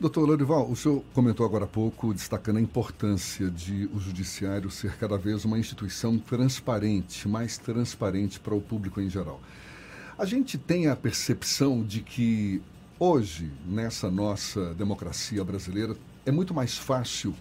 Doutor 0.00 0.26
Lorival, 0.26 0.68
o 0.68 0.74
senhor 0.74 1.04
comentou 1.14 1.46
agora 1.46 1.64
há 1.64 1.68
pouco, 1.68 2.12
destacando 2.12 2.56
a 2.56 2.60
importância 2.60 3.48
de 3.48 3.88
o 3.94 4.00
judiciário 4.00 4.68
ser 4.68 4.96
cada 4.96 5.16
vez 5.16 5.44
uma 5.44 5.60
instituição 5.60 6.18
transparente, 6.18 7.28
mais 7.28 7.56
transparente 7.56 8.40
para 8.40 8.54
o 8.54 8.60
público 8.60 9.00
em 9.00 9.08
geral. 9.08 9.40
A 10.18 10.24
gente 10.24 10.58
tem 10.58 10.88
a 10.88 10.96
percepção 10.96 11.84
de 11.84 12.00
que 12.00 12.60
hoje, 12.98 13.48
nessa 13.64 14.10
nossa 14.10 14.74
democracia 14.74 15.44
brasileira, 15.44 15.96
é 16.26 16.32
muito 16.32 16.52
mais 16.52 16.76
fácil 16.76 17.32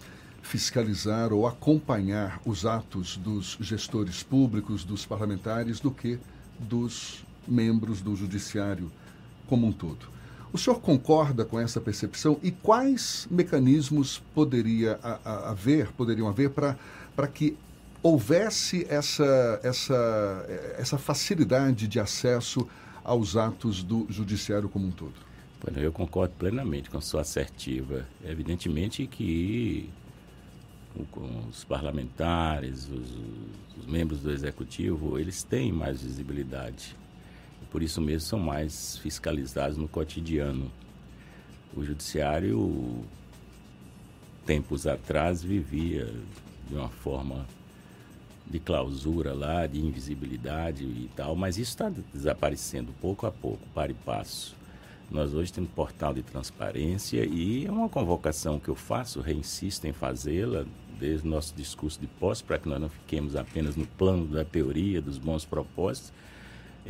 fiscalizar 0.49 1.31
ou 1.31 1.45
acompanhar 1.45 2.41
os 2.43 2.65
atos 2.65 3.17
dos 3.17 3.55
gestores 3.61 4.23
públicos, 4.23 4.83
dos 4.83 5.05
parlamentares, 5.05 5.79
do 5.79 5.91
que 5.91 6.17
dos 6.57 7.23
membros 7.47 8.01
do 8.01 8.15
judiciário 8.15 8.91
como 9.45 9.67
um 9.67 9.71
todo. 9.71 10.07
O 10.51 10.57
senhor 10.57 10.81
concorda 10.81 11.45
com 11.45 11.59
essa 11.59 11.79
percepção 11.79 12.39
e 12.41 12.49
quais 12.49 13.27
mecanismos 13.29 14.23
poderia 14.33 14.99
haver, 15.23 15.91
poderiam 15.91 16.27
haver 16.27 16.49
para 16.49 17.27
que 17.31 17.55
houvesse 18.01 18.87
essa, 18.89 19.59
essa, 19.61 20.45
essa 20.79 20.97
facilidade 20.97 21.87
de 21.87 21.99
acesso 21.99 22.67
aos 23.03 23.37
atos 23.37 23.83
do 23.83 24.07
judiciário 24.09 24.67
como 24.67 24.87
um 24.87 24.91
todo? 24.91 25.13
Eu 25.75 25.91
concordo 25.91 26.33
plenamente 26.39 26.89
com 26.89 26.97
a 26.97 27.01
sua 27.01 27.21
assertiva. 27.21 28.07
Evidentemente 28.25 29.05
que 29.05 29.89
os 31.49 31.63
parlamentares, 31.63 32.89
os, 32.89 33.17
os 33.77 33.85
membros 33.85 34.21
do 34.21 34.31
executivo, 34.31 35.17
eles 35.17 35.43
têm 35.43 35.71
mais 35.71 36.01
visibilidade 36.01 36.95
por 37.71 37.83
isso 37.83 38.01
mesmo 38.01 38.21
são 38.21 38.39
mais 38.39 38.97
fiscalizados 38.97 39.77
no 39.77 39.87
cotidiano. 39.87 40.71
O 41.75 41.83
judiciário, 41.83 43.03
tempos 44.45 44.87
atrás, 44.87 45.43
vivia 45.43 46.11
de 46.67 46.75
uma 46.75 46.89
forma 46.89 47.45
de 48.47 48.59
clausura 48.59 49.33
lá, 49.33 49.67
de 49.67 49.79
invisibilidade 49.79 50.83
e 50.83 51.09
tal, 51.15 51.35
mas 51.35 51.57
isso 51.57 51.69
está 51.69 51.91
desaparecendo 52.11 52.91
pouco 52.99 53.27
a 53.27 53.31
pouco, 53.31 53.61
para 53.75 53.91
e 53.91 53.95
passo. 53.95 54.55
Nós 55.11 55.35
hoje 55.35 55.53
temos 55.53 55.69
um 55.69 55.73
portal 55.73 56.13
de 56.13 56.23
transparência 56.23 57.23
e 57.23 57.67
é 57.67 57.71
uma 57.71 57.89
convocação 57.89 58.59
que 58.59 58.69
eu 58.69 58.75
faço, 58.75 59.21
reinsisto 59.21 59.87
em 59.87 59.93
fazê-la, 59.93 60.65
desde 60.99 61.27
o 61.27 61.31
nosso 61.31 61.55
discurso 61.55 61.99
de 61.99 62.07
posse, 62.07 62.43
para 62.43 62.59
que 62.59 62.67
nós 62.67 62.79
não 62.79 62.89
fiquemos 62.89 63.35
apenas 63.35 63.75
no 63.75 63.85
plano 63.85 64.25
da 64.25 64.43
teoria, 64.43 65.01
dos 65.01 65.17
bons 65.17 65.45
propósitos, 65.45 66.11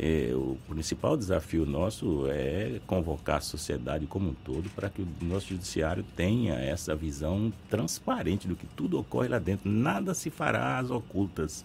é, 0.02 0.30
o 0.34 0.56
principal 0.68 1.16
desafio 1.16 1.66
nosso 1.66 2.26
é 2.30 2.80
convocar 2.86 3.36
a 3.36 3.40
sociedade 3.40 4.06
como 4.06 4.30
um 4.30 4.34
todo 4.34 4.70
para 4.70 4.88
que 4.88 5.02
o 5.02 5.08
nosso 5.20 5.48
judiciário 5.48 6.02
tenha 6.16 6.54
essa 6.54 6.94
visão 6.94 7.52
transparente 7.68 8.48
do 8.48 8.56
que 8.56 8.66
tudo 8.66 8.98
ocorre 8.98 9.28
lá 9.28 9.38
dentro. 9.38 9.70
Nada 9.70 10.14
se 10.14 10.30
fará 10.30 10.78
às 10.78 10.90
ocultas. 10.90 11.64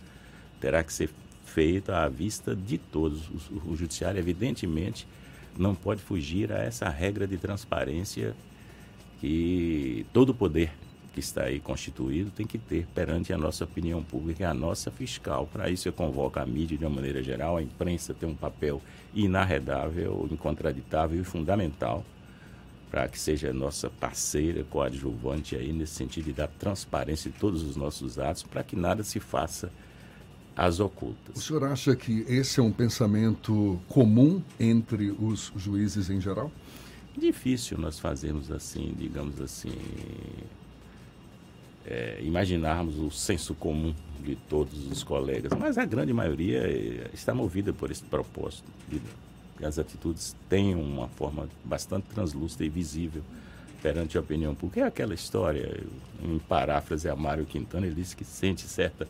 Terá 0.59 0.83
que 0.83 0.91
ser 0.91 1.09
feito 1.45 1.91
à 1.91 2.09
vista 2.09 2.55
de 2.55 2.77
todos. 2.77 3.29
O, 3.29 3.71
o 3.71 3.75
judiciário, 3.77 4.19
evidentemente, 4.19 5.07
não 5.57 5.73
pode 5.73 6.01
fugir 6.01 6.51
a 6.51 6.57
essa 6.57 6.89
regra 6.89 7.25
de 7.25 7.37
transparência 7.37 8.35
que 9.21 10.05
todo 10.11 10.33
poder 10.33 10.71
que 11.15 11.21
está 11.21 11.43
aí 11.43 11.61
constituído 11.61 12.29
tem 12.29 12.45
que 12.45 12.57
ter 12.57 12.85
perante 12.93 13.31
a 13.31 13.37
nossa 13.37 13.63
opinião 13.63 14.03
pública, 14.03 14.49
a 14.49 14.53
nossa 14.53 14.91
fiscal. 14.91 15.47
Para 15.47 15.69
isso 15.69 15.87
eu 15.87 15.93
convoco 15.93 16.37
a 16.39 16.45
mídia 16.45 16.77
de 16.77 16.83
uma 16.83 16.93
maneira 16.93 17.23
geral, 17.23 17.55
a 17.55 17.63
imprensa 17.63 18.13
tem 18.13 18.27
um 18.27 18.35
papel 18.35 18.81
inarredável, 19.13 20.27
incontraditável 20.29 21.21
e 21.21 21.23
fundamental 21.23 22.03
para 22.91 23.07
que 23.07 23.17
seja 23.17 23.53
nossa 23.53 23.89
parceira, 23.89 24.65
coadjuvante 24.65 25.55
aí 25.55 25.71
nesse 25.71 25.93
sentido 25.93 26.25
de 26.25 26.33
dar 26.33 26.49
transparência 26.49 27.29
em 27.29 27.31
todos 27.31 27.63
os 27.63 27.77
nossos 27.77 28.19
atos, 28.19 28.43
para 28.43 28.61
que 28.61 28.75
nada 28.75 29.01
se 29.01 29.21
faça 29.21 29.71
às 30.53 30.81
ocultas. 30.81 31.37
O 31.37 31.41
senhor 31.41 31.63
acha 31.63 31.95
que 31.95 32.25
esse 32.27 32.59
é 32.59 32.63
um 32.63 32.71
pensamento 32.71 33.79
comum 33.87 34.41
entre 34.59 35.11
os 35.17 35.51
juízes 35.55 36.09
em 36.09 36.19
geral? 36.19 36.51
Difícil 37.17 37.77
nós 37.77 37.99
fazermos 37.99 38.51
assim, 38.51 38.93
digamos 38.97 39.39
assim, 39.39 39.71
é, 41.87 42.19
imaginarmos 42.21 42.97
o 42.97 43.11
senso 43.11 43.53
comum 43.53 43.93
de 44.19 44.35
todos 44.35 44.87
os 44.91 45.03
colegas, 45.03 45.51
mas 45.59 45.77
a 45.77 45.85
grande 45.85 46.11
maioria 46.11 46.59
é, 46.59 47.09
está 47.13 47.33
movida 47.33 47.71
por 47.71 47.91
esse 47.91 48.03
propósito. 48.03 48.65
De, 48.89 48.99
as 49.63 49.79
atitudes 49.79 50.35
têm 50.49 50.75
uma 50.75 51.07
forma 51.07 51.47
bastante 51.63 52.07
translúcida 52.13 52.65
e 52.65 52.69
visível 52.69 53.23
perante 53.81 54.17
a 54.17 54.21
opinião 54.21 54.55
pública. 54.55 54.81
É 54.81 54.83
aquela 54.83 55.13
história, 55.13 55.79
em 56.21 56.39
paráfrase 56.39 57.07
a 57.07 57.15
Mário 57.15 57.45
Quintana, 57.45 57.85
ele 57.85 57.95
disse 57.95 58.15
que 58.15 58.25
sente 58.25 58.63
certa 58.63 59.07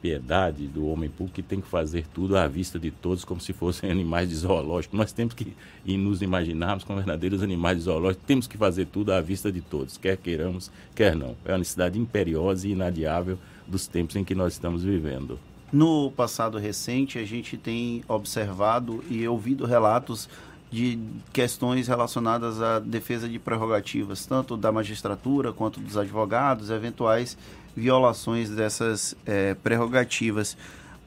piedade 0.00 0.66
do 0.66 0.86
homem 0.86 1.08
público 1.10 1.34
que 1.34 1.42
tem 1.42 1.60
que 1.60 1.66
fazer 1.66 2.06
tudo 2.14 2.36
à 2.36 2.46
vista 2.46 2.78
de 2.78 2.90
todos 2.90 3.24
como 3.24 3.40
se 3.40 3.52
fossem 3.52 3.90
animais 3.90 4.28
de 4.28 4.36
zoológico. 4.36 4.96
Nós 4.96 5.12
temos 5.12 5.34
que 5.34 5.54
e 5.84 5.96
nos 5.96 6.22
imaginarmos 6.22 6.84
como 6.84 6.98
verdadeiros 6.98 7.42
animais 7.42 7.78
de 7.78 7.84
zoológico, 7.84 8.24
temos 8.26 8.46
que 8.46 8.56
fazer 8.56 8.86
tudo 8.86 9.12
à 9.12 9.20
vista 9.20 9.50
de 9.50 9.60
todos, 9.60 9.96
quer 9.96 10.16
queiramos, 10.16 10.70
quer 10.94 11.16
não. 11.16 11.36
É 11.44 11.52
uma 11.52 11.58
necessidade 11.58 11.98
imperiosa 11.98 12.66
e 12.68 12.72
inadiável 12.72 13.38
dos 13.66 13.86
tempos 13.86 14.16
em 14.16 14.24
que 14.24 14.34
nós 14.34 14.52
estamos 14.52 14.84
vivendo. 14.84 15.38
No 15.72 16.10
passado 16.12 16.58
recente, 16.58 17.18
a 17.18 17.24
gente 17.24 17.56
tem 17.56 18.04
observado 18.06 19.02
e 19.10 19.26
ouvido 19.26 19.66
relatos 19.66 20.28
de 20.70 20.98
questões 21.32 21.88
relacionadas 21.88 22.60
à 22.60 22.78
defesa 22.78 23.28
de 23.28 23.38
prerrogativas, 23.38 24.26
tanto 24.26 24.56
da 24.56 24.70
magistratura 24.70 25.52
quanto 25.52 25.80
dos 25.80 25.96
advogados, 25.96 26.70
eventuais 26.70 27.36
violações 27.76 28.48
dessas 28.50 29.14
é, 29.26 29.54
prerrogativas. 29.54 30.56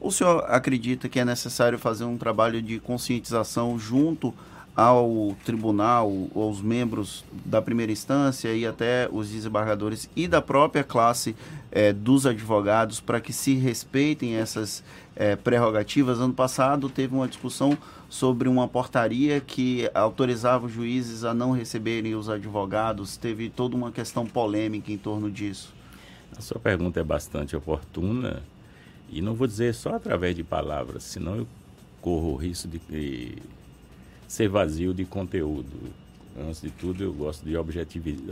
O 0.00 0.10
senhor 0.10 0.44
acredita 0.48 1.08
que 1.08 1.18
é 1.18 1.24
necessário 1.24 1.78
fazer 1.78 2.04
um 2.04 2.16
trabalho 2.16 2.62
de 2.62 2.78
conscientização 2.78 3.78
junto 3.78 4.32
ao 4.74 5.36
tribunal, 5.44 6.10
aos 6.34 6.62
membros 6.62 7.24
da 7.44 7.60
primeira 7.60 7.92
instância 7.92 8.54
e 8.54 8.64
até 8.64 9.08
os 9.12 9.28
desembargadores 9.28 10.08
e 10.16 10.26
da 10.26 10.40
própria 10.40 10.84
classe 10.84 11.36
é, 11.70 11.92
dos 11.92 12.24
advogados 12.24 13.00
para 13.00 13.20
que 13.20 13.32
se 13.32 13.54
respeitem 13.54 14.36
essas 14.36 14.82
é, 15.14 15.36
prerrogativas? 15.36 16.18
Ano 16.18 16.32
passado 16.32 16.88
teve 16.88 17.14
uma 17.14 17.28
discussão 17.28 17.76
sobre 18.08 18.48
uma 18.48 18.66
portaria 18.66 19.40
que 19.40 19.90
autorizava 19.92 20.66
os 20.66 20.72
juízes 20.72 21.24
a 21.24 21.34
não 21.34 21.50
receberem 21.50 22.14
os 22.14 22.30
advogados, 22.30 23.16
teve 23.16 23.50
toda 23.50 23.76
uma 23.76 23.92
questão 23.92 24.24
polêmica 24.24 24.90
em 24.90 24.96
torno 24.96 25.30
disso. 25.30 25.79
A 26.40 26.42
sua 26.42 26.58
pergunta 26.58 26.98
é 26.98 27.04
bastante 27.04 27.54
oportuna 27.54 28.42
e 29.10 29.20
não 29.20 29.34
vou 29.34 29.46
dizer 29.46 29.74
só 29.74 29.96
através 29.96 30.34
de 30.34 30.42
palavras, 30.42 31.02
senão 31.02 31.36
eu 31.36 31.46
corro 32.00 32.32
o 32.32 32.34
risco 32.34 32.66
de 32.66 33.36
ser 34.26 34.48
vazio 34.48 34.94
de 34.94 35.04
conteúdo. 35.04 35.92
Antes 36.34 36.62
de 36.62 36.70
tudo, 36.70 37.04
eu 37.04 37.12
gosto 37.12 37.44
de 37.44 37.54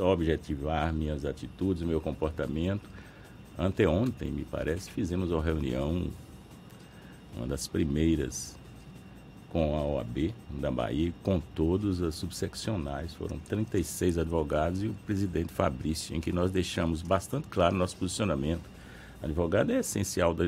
objetivar 0.00 0.90
minhas 0.94 1.26
atitudes, 1.26 1.82
meu 1.82 2.00
comportamento. 2.00 2.88
Anteontem, 3.58 4.30
me 4.30 4.46
parece, 4.46 4.90
fizemos 4.90 5.30
uma 5.30 5.42
reunião, 5.42 6.06
uma 7.36 7.46
das 7.46 7.68
primeiras 7.68 8.56
com 9.50 9.76
a 9.76 9.82
OAB 9.82 10.34
da 10.50 10.70
Bahia, 10.70 11.12
com 11.22 11.40
todos 11.54 12.02
as 12.02 12.14
subseccionais. 12.14 13.14
Foram 13.14 13.38
36 13.38 14.18
advogados 14.18 14.82
e 14.82 14.88
o 14.88 14.94
presidente 15.06 15.52
Fabrício, 15.52 16.14
em 16.14 16.20
que 16.20 16.32
nós 16.32 16.50
deixamos 16.50 17.02
bastante 17.02 17.48
claro 17.48 17.74
nosso 17.74 17.96
posicionamento. 17.96 18.68
Advogado 19.22 19.72
é 19.72 19.78
essencial 19.78 20.34
da, 20.34 20.44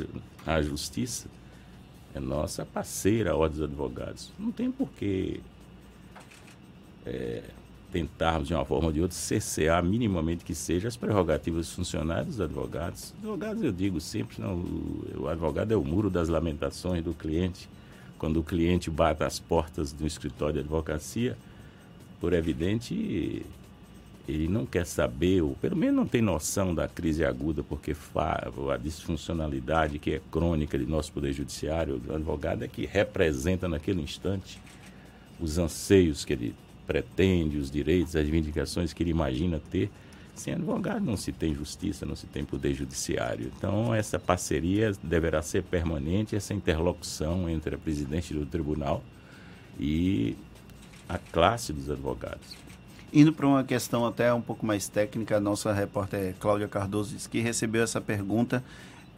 à 0.46 0.60
justiça 0.62 1.28
é 2.14 2.20
nossa 2.20 2.64
parceira, 2.64 3.32
a 3.32 3.36
Ordem 3.36 3.58
dos 3.58 3.68
Advogados. 3.68 4.32
Não 4.38 4.50
tem 4.50 4.70
por 4.70 4.88
que 4.90 5.40
é, 7.06 7.42
tentarmos, 7.92 8.48
de 8.48 8.54
uma 8.54 8.64
forma 8.64 8.86
ou 8.86 8.92
de 8.92 9.00
outra, 9.00 9.16
cercear 9.16 9.82
minimamente 9.82 10.44
que 10.44 10.54
seja 10.54 10.88
as 10.88 10.96
prerrogativas 10.96 11.66
dos 11.66 11.74
funcionários 11.74 12.36
dos 12.36 12.40
advogados. 12.40 13.14
Advogados, 13.18 13.62
eu 13.62 13.72
digo 13.72 14.00
sempre, 14.00 14.40
não, 14.40 14.56
o 15.16 15.28
advogado 15.28 15.72
é 15.72 15.76
o 15.76 15.84
muro 15.84 16.10
das 16.10 16.28
lamentações 16.28 17.02
do 17.02 17.14
cliente. 17.14 17.68
Quando 18.20 18.38
o 18.38 18.42
cliente 18.42 18.90
bate 18.90 19.24
as 19.24 19.38
portas 19.38 19.92
do 19.92 20.06
escritório 20.06 20.52
de 20.52 20.60
advocacia, 20.60 21.38
por 22.20 22.34
evidente, 22.34 23.42
ele 24.28 24.46
não 24.46 24.66
quer 24.66 24.84
saber, 24.84 25.40
ou 25.40 25.54
pelo 25.54 25.74
menos 25.74 25.96
não 25.96 26.06
tem 26.06 26.20
noção 26.20 26.74
da 26.74 26.86
crise 26.86 27.24
aguda, 27.24 27.62
porque 27.62 27.96
a 28.14 28.76
disfuncionalidade 28.76 29.98
que 29.98 30.12
é 30.12 30.20
crônica 30.30 30.78
de 30.78 30.84
nosso 30.84 31.10
Poder 31.12 31.32
Judiciário, 31.32 31.98
o 32.06 32.14
advogado 32.14 32.62
é 32.62 32.68
que 32.68 32.84
representa 32.84 33.66
naquele 33.66 34.02
instante 34.02 34.60
os 35.40 35.56
anseios 35.56 36.22
que 36.22 36.34
ele 36.34 36.54
pretende, 36.86 37.56
os 37.56 37.70
direitos, 37.70 38.14
as 38.14 38.22
reivindicações 38.22 38.92
que 38.92 39.02
ele 39.02 39.12
imagina 39.12 39.58
ter. 39.70 39.90
Sem 40.40 40.54
advogado 40.54 41.04
não 41.04 41.18
se 41.18 41.32
tem 41.32 41.54
justiça, 41.54 42.06
não 42.06 42.16
se 42.16 42.26
tem 42.26 42.46
poder 42.46 42.72
judiciário. 42.72 43.52
Então, 43.54 43.94
essa 43.94 44.18
parceria 44.18 44.90
deverá 45.02 45.42
ser 45.42 45.62
permanente, 45.62 46.34
essa 46.34 46.54
interlocução 46.54 47.46
entre 47.46 47.74
a 47.74 47.78
presidente 47.78 48.32
do 48.32 48.46
tribunal 48.46 49.02
e 49.78 50.34
a 51.06 51.18
classe 51.18 51.74
dos 51.74 51.90
advogados. 51.90 52.56
Indo 53.12 53.34
para 53.34 53.46
uma 53.46 53.62
questão 53.62 54.06
até 54.06 54.32
um 54.32 54.40
pouco 54.40 54.64
mais 54.64 54.88
técnica, 54.88 55.36
a 55.36 55.40
nossa 55.40 55.74
repórter 55.74 56.34
Cláudia 56.40 56.68
Cardoso 56.68 57.14
disse 57.14 57.28
que 57.28 57.40
recebeu 57.40 57.82
essa 57.82 58.00
pergunta 58.00 58.64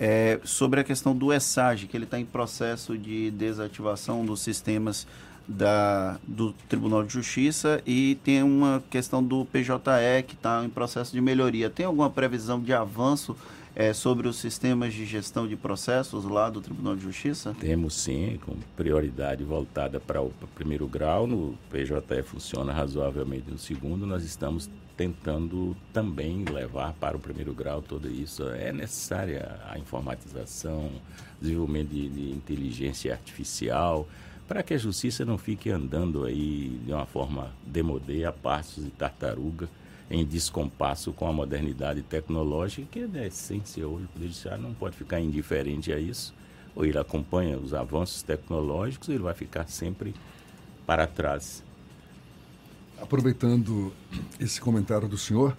é, 0.01 0.41
sobre 0.43 0.81
a 0.81 0.85
questão 0.85 1.17
do 1.17 1.33
ESAG, 1.33 1.87
que 1.87 1.97
ele 1.97 2.03
está 2.03 2.19
em 2.19 2.25
processo 2.25 2.99
de 2.99 3.31
desativação 3.31 4.25
dos 4.27 4.41
sistemas 4.41 5.07
da, 5.47 6.19
do 6.27 6.53
Tribunal 6.69 7.03
de 7.03 7.13
Justiça 7.13 7.83
e 7.87 8.19
tem 8.25 8.43
uma 8.43 8.83
questão 8.91 9.23
do 9.23 9.45
PJE 9.47 10.23
que 10.27 10.35
está 10.35 10.65
em 10.65 10.69
processo 10.69 11.13
de 11.13 11.21
melhoria. 11.21 11.69
Tem 11.69 11.87
alguma 11.87 12.11
previsão 12.11 12.61
de 12.61 12.73
avanço 12.73 13.37
é, 13.75 13.93
sobre 13.93 14.29
os 14.29 14.37
sistemas 14.37 14.93
de 14.93 15.05
gestão 15.05 15.49
de 15.49 15.57
processos 15.57 16.25
lá 16.25 16.51
do 16.51 16.61
Tribunal 16.61 16.95
de 16.95 17.03
Justiça? 17.03 17.55
Temos 17.59 17.95
sim, 17.95 18.39
com 18.45 18.55
prioridade 18.77 19.43
voltada 19.45 19.99
para 19.99 20.21
o 20.21 20.33
primeiro 20.55 20.87
grau. 20.87 21.27
No 21.27 21.59
PJE 21.71 22.23
funciona 22.23 22.73
razoavelmente 22.73 23.51
no 23.51 23.59
segundo. 23.59 24.07
Nós 24.07 24.25
estamos 24.25 24.69
tentando 24.97 25.75
também 25.93 26.45
levar 26.45 26.93
para 26.95 27.17
o 27.17 27.21
primeiro 27.21 27.55
grau 27.55 27.81
tudo 27.81 28.11
isso. 28.11 28.47
É 28.49 28.73
necessária 28.73 29.59
a 29.69 29.79
informatização, 29.79 30.91
desenvolvimento 31.41 31.89
de, 31.89 32.09
de 32.09 32.31
inteligência 32.31 33.13
artificial 33.13 34.07
para 34.53 34.63
que 34.63 34.75
a 34.75 34.79
justiça 34.79 35.25
não 35.25 35.39
fique 35.39 35.71
andando 35.71 36.27
aí 36.27 36.79
de 36.85 36.93
uma 36.93 37.07
forma 37.07 37.51
demodê, 37.67 38.27
a 38.27 38.33
passos 38.33 38.85
de 38.85 38.91
tartaruga, 38.91 39.67
em 40.11 40.27
descompasso 40.27 41.11
com 41.11 41.27
a 41.27 41.33
modernidade 41.33 42.03
tecnológica, 42.03 42.87
que 42.91 43.01
é 43.01 43.07
da 43.07 43.27
essência 43.27 43.89
hoje. 43.89 44.07
O 44.15 44.21
Judiciário 44.21 44.63
não 44.63 44.75
pode 44.75 44.95
ficar 44.95 45.21
indiferente 45.21 45.91
a 45.91 45.99
isso, 45.99 46.35
ou 46.77 46.85
ele 46.85 46.99
acompanha 46.99 47.57
os 47.57 47.73
avanços 47.73 48.23
tecnológicos, 48.23 49.09
ou 49.09 49.15
ele 49.15 49.25
vai 49.25 49.33
ficar 49.33 49.67
sempre 49.69 50.15
para 50.87 51.07
trás. 51.07 51.65
Aproveitando 53.01 53.91
esse 54.39 54.61
comentário 54.61 55.09
do 55.09 55.17
senhor, 55.17 55.57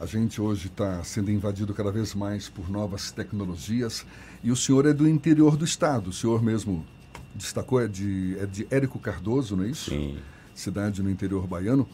a 0.00 0.06
gente 0.06 0.40
hoje 0.40 0.68
está 0.68 1.04
sendo 1.04 1.30
invadido 1.30 1.74
cada 1.74 1.92
vez 1.92 2.14
mais 2.14 2.48
por 2.48 2.70
novas 2.70 3.12
tecnologias 3.12 4.06
e 4.42 4.50
o 4.50 4.56
senhor 4.56 4.86
é 4.86 4.94
do 4.94 5.06
interior 5.06 5.58
do 5.58 5.64
estado, 5.66 6.08
o 6.08 6.12
senhor 6.14 6.42
mesmo 6.42 6.86
destacou 7.34 7.80
é 7.80 7.88
de, 7.88 8.36
é 8.38 8.46
de 8.46 8.66
Érico 8.70 8.98
Cardoso, 8.98 9.56
não 9.56 9.64
é 9.64 9.68
isso? 9.68 9.90
Sim. 9.90 10.18
Cidade 10.54 11.02
no 11.02 11.10
interior 11.10 11.46
baiano. 11.46 11.88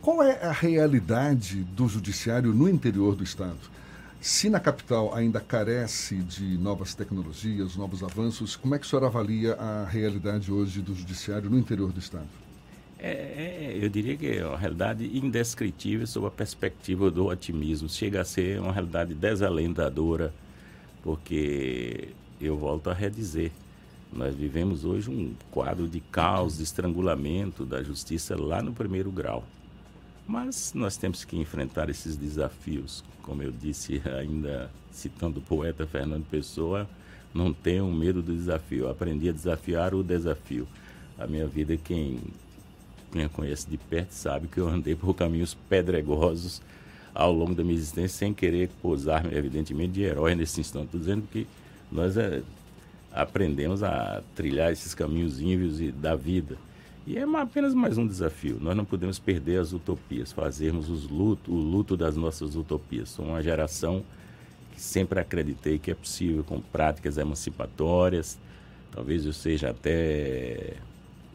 Qual 0.00 0.22
é 0.22 0.42
a 0.44 0.52
realidade 0.52 1.62
do 1.64 1.86
judiciário 1.86 2.54
no 2.54 2.68
interior 2.68 3.14
do 3.14 3.22
estado? 3.22 3.58
Se 4.20 4.50
na 4.50 4.60
capital 4.60 5.14
ainda 5.14 5.40
carece 5.40 6.16
de 6.16 6.58
novas 6.58 6.94
tecnologias, 6.94 7.76
novos 7.76 8.02
avanços, 8.02 8.54
como 8.56 8.74
é 8.74 8.78
que 8.78 8.84
o 8.84 8.88
senhor 8.88 9.04
avalia 9.04 9.54
a 9.54 9.86
realidade 9.86 10.52
hoje 10.52 10.82
do 10.82 10.94
judiciário 10.94 11.48
no 11.48 11.58
interior 11.58 11.90
do 11.90 11.98
estado? 11.98 12.28
É, 12.98 13.12
é, 13.12 13.78
eu 13.80 13.88
diria 13.88 14.14
que 14.14 14.26
é 14.26 14.46
uma 14.46 14.58
realidade 14.58 15.10
indescritível 15.16 16.06
sob 16.06 16.26
a 16.26 16.30
perspectiva 16.30 17.10
do 17.10 17.26
otimismo. 17.26 17.88
Chega 17.88 18.20
a 18.20 18.24
ser 18.24 18.60
uma 18.60 18.72
realidade 18.72 19.14
desalentadora, 19.14 20.34
porque 21.02 22.10
eu 22.38 22.58
volto 22.58 22.90
a 22.90 22.92
redizer, 22.92 23.52
nós 24.12 24.34
vivemos 24.34 24.84
hoje 24.84 25.08
um 25.08 25.34
quadro 25.50 25.86
de 25.88 26.00
caos, 26.00 26.56
de 26.56 26.64
estrangulamento 26.64 27.64
da 27.64 27.82
justiça 27.82 28.36
lá 28.36 28.62
no 28.62 28.72
primeiro 28.72 29.10
grau. 29.10 29.44
Mas 30.26 30.72
nós 30.74 30.96
temos 30.96 31.24
que 31.24 31.36
enfrentar 31.36 31.88
esses 31.88 32.16
desafios. 32.16 33.04
Como 33.22 33.42
eu 33.42 33.50
disse, 33.50 34.02
ainda 34.18 34.70
citando 34.90 35.38
o 35.38 35.42
poeta 35.42 35.86
Fernando 35.86 36.24
Pessoa, 36.28 36.88
não 37.32 37.52
tenham 37.52 37.90
medo 37.92 38.20
do 38.20 38.34
desafio. 38.34 38.84
Eu 38.84 38.90
aprendi 38.90 39.28
a 39.28 39.32
desafiar 39.32 39.94
o 39.94 40.02
desafio. 40.02 40.66
A 41.18 41.26
minha 41.26 41.46
vida, 41.46 41.76
quem 41.76 42.18
me 43.12 43.28
conhece 43.28 43.68
de 43.68 43.76
perto 43.76 44.12
sabe 44.12 44.48
que 44.48 44.58
eu 44.58 44.68
andei 44.68 44.94
por 44.94 45.14
caminhos 45.14 45.54
pedregosos 45.68 46.62
ao 47.14 47.32
longo 47.32 47.54
da 47.54 47.62
minha 47.62 47.76
existência, 47.76 48.18
sem 48.18 48.32
querer 48.32 48.70
posar, 48.80 49.32
evidentemente, 49.32 49.92
de 49.92 50.02
herói 50.02 50.34
nesse 50.34 50.60
instante. 50.60 50.86
Estou 50.86 51.00
dizendo 51.00 51.26
que 51.30 51.46
nós 51.90 52.16
é, 52.16 52.42
aprendemos 53.12 53.82
a 53.82 54.22
trilhar 54.34 54.72
esses 54.72 54.94
caminhos 54.94 55.40
ínvios 55.40 55.80
da 55.94 56.14
vida. 56.14 56.56
E 57.06 57.16
é 57.16 57.22
apenas 57.22 57.74
mais 57.74 57.98
um 57.98 58.06
desafio. 58.06 58.58
Nós 58.60 58.76
não 58.76 58.84
podemos 58.84 59.18
perder 59.18 59.60
as 59.60 59.72
utopias, 59.72 60.32
fazermos 60.32 60.88
os 60.88 61.08
luto, 61.08 61.50
o 61.50 61.56
luto 61.56 61.96
das 61.96 62.16
nossas 62.16 62.54
utopias. 62.54 63.08
Sou 63.08 63.24
uma 63.24 63.42
geração 63.42 64.04
que 64.72 64.80
sempre 64.80 65.18
acreditei 65.18 65.78
que 65.78 65.90
é 65.90 65.94
possível 65.94 66.44
com 66.44 66.60
práticas 66.60 67.16
emancipatórias. 67.18 68.38
Talvez 68.92 69.24
eu 69.24 69.32
seja 69.32 69.70
até 69.70 70.74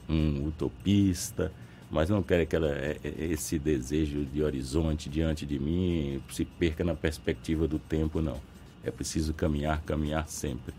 um 0.07 0.47
utopista, 0.47 1.51
mas 1.89 2.09
não 2.09 2.21
quero 2.21 2.45
que 2.45 2.55
ela, 2.55 2.69
é, 2.69 2.97
é, 3.03 3.25
esse 3.25 3.57
desejo 3.57 4.23
de 4.25 4.43
horizonte 4.43 5.09
diante 5.09 5.45
de 5.45 5.57
mim 5.59 6.21
se 6.29 6.45
perca 6.45 6.83
na 6.83 6.93
perspectiva 6.93 7.67
do 7.67 7.79
tempo, 7.79 8.21
não. 8.21 8.39
É 8.83 8.91
preciso 8.91 9.33
caminhar, 9.33 9.81
caminhar 9.81 10.27
sempre. 10.27 10.73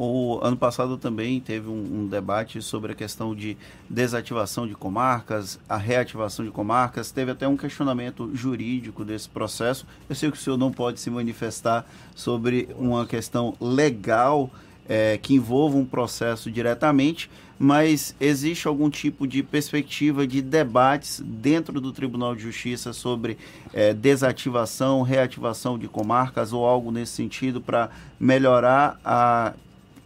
O 0.00 0.38
ano 0.44 0.56
passado 0.56 0.96
também 0.96 1.40
teve 1.40 1.68
um, 1.68 2.02
um, 2.02 2.06
debate 2.06 2.62
sobre 2.62 2.92
a 2.92 2.94
questão 2.94 3.34
de 3.34 3.56
desativação 3.90 4.64
de 4.64 4.76
comarcas, 4.76 5.58
a 5.68 5.76
reativação 5.76 6.44
de 6.44 6.52
comarcas. 6.52 7.10
Teve 7.10 7.32
até 7.32 7.48
um 7.48 7.56
questionamento 7.56 8.30
jurídico 8.32 9.04
desse 9.04 9.28
processo. 9.28 9.84
Eu 10.08 10.14
sei 10.14 10.30
que 10.30 10.36
o 10.36 10.40
senhor 10.40 10.56
não 10.56 10.70
pode 10.70 11.00
se 11.00 11.10
manifestar 11.10 11.84
sobre 12.14 12.68
uma 12.78 13.04
questão 13.06 13.56
legal 13.60 14.48
é, 14.88 15.18
que 15.18 15.34
envolva 15.34 15.76
um 15.76 15.84
processo 15.84 16.48
diretamente, 16.48 17.28
mas 17.58 18.14
existe 18.20 18.68
algum 18.68 18.88
tipo 18.88 19.26
de 19.26 19.42
perspectiva 19.42 20.28
de 20.28 20.40
debates 20.40 21.20
dentro 21.26 21.80
do 21.80 21.90
Tribunal 21.90 22.36
de 22.36 22.42
Justiça 22.42 22.92
sobre 22.92 23.36
é, 23.74 23.92
desativação, 23.92 25.02
reativação 25.02 25.76
de 25.76 25.88
comarcas 25.88 26.52
ou 26.52 26.64
algo 26.64 26.92
nesse 26.92 27.14
sentido 27.14 27.60
para 27.60 27.90
melhorar 28.20 28.98
a 29.04 29.54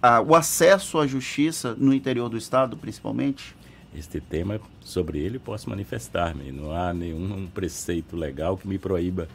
a, 0.03 0.21
o 0.21 0.35
acesso 0.35 0.99
à 0.99 1.07
justiça 1.07 1.75
no 1.79 1.95
interior 1.95 2.29
do 2.29 2.37
Estado, 2.37 2.77
principalmente? 2.77 3.55
Este 3.97 4.21
tema, 4.21 4.61
sobre 4.81 5.19
ele, 5.19 5.39
posso 5.39 5.71
manifestar-me. 5.71 6.51
Não 6.51 6.73
há 6.73 6.93
nenhum 6.93 7.47
preceito 7.47 8.17
legal 8.17 8.57
que 8.57 8.67
me 8.67 8.79
proíba 8.79 9.29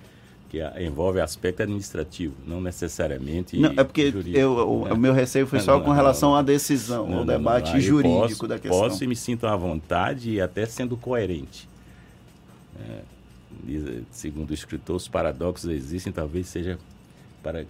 que 0.50 0.60
envolve 0.82 1.20
aspecto 1.20 1.64
administrativo, 1.64 2.34
não 2.46 2.62
necessariamente 2.62 3.58
não, 3.60 3.74
é 3.76 3.84
porque 3.84 4.14
eu, 4.34 4.54
o, 4.54 4.86
né? 4.86 4.94
o, 4.94 4.98
meu 4.98 5.14
receio 5.14 5.46
foi 5.46 5.60
só 5.60 5.78
não, 5.78 5.84
com 5.84 5.92
relação 5.92 6.30
não, 6.30 6.38
à 6.38 6.42
decisão, 6.42 7.14
ao 7.18 7.26
debate 7.26 7.80
jurídico 7.82 8.22
posso, 8.22 8.48
da 8.48 8.58
questão. 8.58 8.80
Posso 8.80 9.04
e 9.04 9.08
me 9.08 9.16
sinto 9.16 9.46
à 9.46 9.56
vontade 9.56 10.32
e 10.32 10.40
até 10.40 10.66
sendo 10.66 10.96
coerente. 10.96 11.68
É, 12.80 13.02
segundo 14.10 14.52
o 14.52 14.54
escritor, 14.54 14.96
os 14.96 15.08
paradoxos 15.08 15.70
existem, 15.70 16.14
talvez 16.14 16.48
seja 16.48 16.80
para 17.44 17.66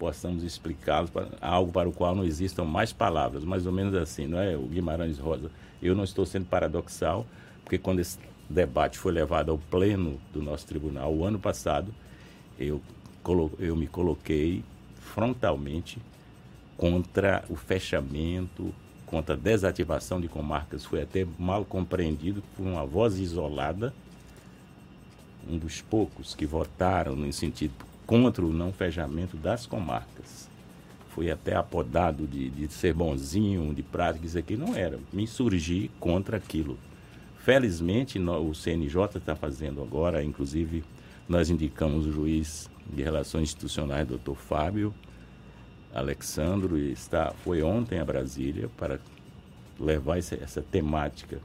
possamos 0.00 0.42
explicá-los 0.42 1.10
algo 1.42 1.70
para 1.70 1.86
o 1.86 1.92
qual 1.92 2.14
não 2.14 2.24
existam 2.24 2.64
mais 2.64 2.90
palavras, 2.90 3.44
mais 3.44 3.66
ou 3.66 3.72
menos 3.72 3.94
assim, 3.94 4.26
não 4.26 4.40
é? 4.40 4.56
O 4.56 4.62
Guimarães 4.62 5.18
Rosa. 5.18 5.50
Eu 5.82 5.94
não 5.94 6.04
estou 6.04 6.24
sendo 6.24 6.46
paradoxal, 6.46 7.26
porque 7.62 7.76
quando 7.76 8.00
esse 8.00 8.18
debate 8.48 8.98
foi 8.98 9.12
levado 9.12 9.50
ao 9.50 9.58
pleno 9.58 10.18
do 10.32 10.40
nosso 10.40 10.66
tribunal 10.66 11.14
o 11.14 11.22
ano 11.22 11.38
passado, 11.38 11.94
eu, 12.58 12.80
eu 13.58 13.76
me 13.76 13.86
coloquei 13.86 14.64
frontalmente 14.98 15.98
contra 16.78 17.44
o 17.50 17.54
fechamento, 17.54 18.74
contra 19.04 19.34
a 19.34 19.38
desativação 19.38 20.18
de 20.18 20.28
comarcas. 20.28 20.82
Foi 20.82 21.02
até 21.02 21.26
mal 21.38 21.62
compreendido 21.62 22.42
por 22.56 22.66
uma 22.66 22.86
voz 22.86 23.18
isolada, 23.18 23.92
um 25.46 25.58
dos 25.58 25.82
poucos 25.82 26.34
que 26.34 26.46
votaram 26.46 27.14
no 27.14 27.30
sentido 27.34 27.89
contra 28.10 28.44
o 28.44 28.52
não 28.52 28.72
fechamento 28.72 29.36
das 29.36 29.66
comarcas. 29.66 30.48
fui 31.10 31.30
até 31.30 31.54
apodado 31.54 32.26
de, 32.26 32.50
de 32.50 32.66
ser 32.66 32.92
bonzinho, 32.92 33.72
de 33.72 33.84
prática, 33.84 34.26
isso 34.26 34.36
aqui 34.36 34.56
não 34.56 34.74
era. 34.74 34.98
Me 35.12 35.22
insurgi 35.22 35.92
contra 36.00 36.36
aquilo. 36.36 36.76
Felizmente, 37.38 38.18
o 38.18 38.52
CNJ 38.52 39.18
está 39.18 39.36
fazendo 39.36 39.80
agora, 39.80 40.24
inclusive, 40.24 40.82
nós 41.28 41.50
indicamos 41.50 42.04
o 42.04 42.10
juiz 42.10 42.68
de 42.92 43.00
Relações 43.00 43.44
Institucionais, 43.44 44.08
doutor 44.08 44.34
Fábio 44.34 44.92
Alexandro, 45.94 46.76
e 46.76 46.90
está, 46.90 47.32
foi 47.44 47.62
ontem 47.62 48.00
a 48.00 48.04
Brasília 48.04 48.68
para 48.76 48.98
levar 49.78 50.18
essa, 50.18 50.34
essa 50.34 50.60
temática 50.60 51.38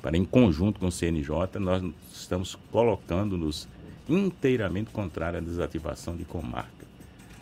para, 0.00 0.16
em 0.16 0.24
conjunto 0.24 0.78
com 0.78 0.86
o 0.86 0.92
CNJ, 0.92 1.58
nós 1.58 1.82
estamos 2.12 2.56
colocando-nos 2.70 3.66
inteiramente 4.08 4.90
contrário 4.90 5.38
à 5.38 5.40
desativação 5.40 6.16
de 6.16 6.24
comarca. 6.24 6.86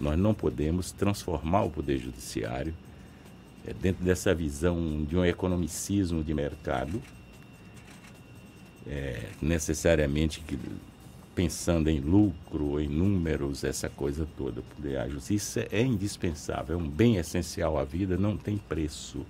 Nós 0.00 0.18
não 0.18 0.35
podemos 0.35 0.92
transformar 0.92 1.62
o 1.62 1.70
Poder 1.70 1.98
Judiciário 1.98 2.74
é, 3.66 3.72
dentro 3.72 4.05
dessa 4.05 4.35
visão 4.35 5.05
de 5.05 5.16
um 5.16 5.24
economicismo 5.24 6.22
de 6.22 6.35
mercado, 6.35 7.02
é, 8.87 9.31
necessariamente 9.40 10.40
que, 10.40 10.59
pensando 11.35 11.88
em 11.88 11.98
lucro, 11.98 12.81
em 12.81 12.88
números, 12.88 13.64
essa 13.64 13.88
coisa 13.88 14.26
toda. 14.37 14.62
A 15.02 15.09
justiça 15.09 15.66
é 15.70 15.83
indispensável, 15.83 16.79
é 16.79 16.83
um 16.83 16.88
bem 16.88 17.16
essencial 17.16 17.79
à 17.79 17.85
vida, 17.85 18.16
não 18.16 18.37
tem 18.37 18.57
preço. 18.57 19.24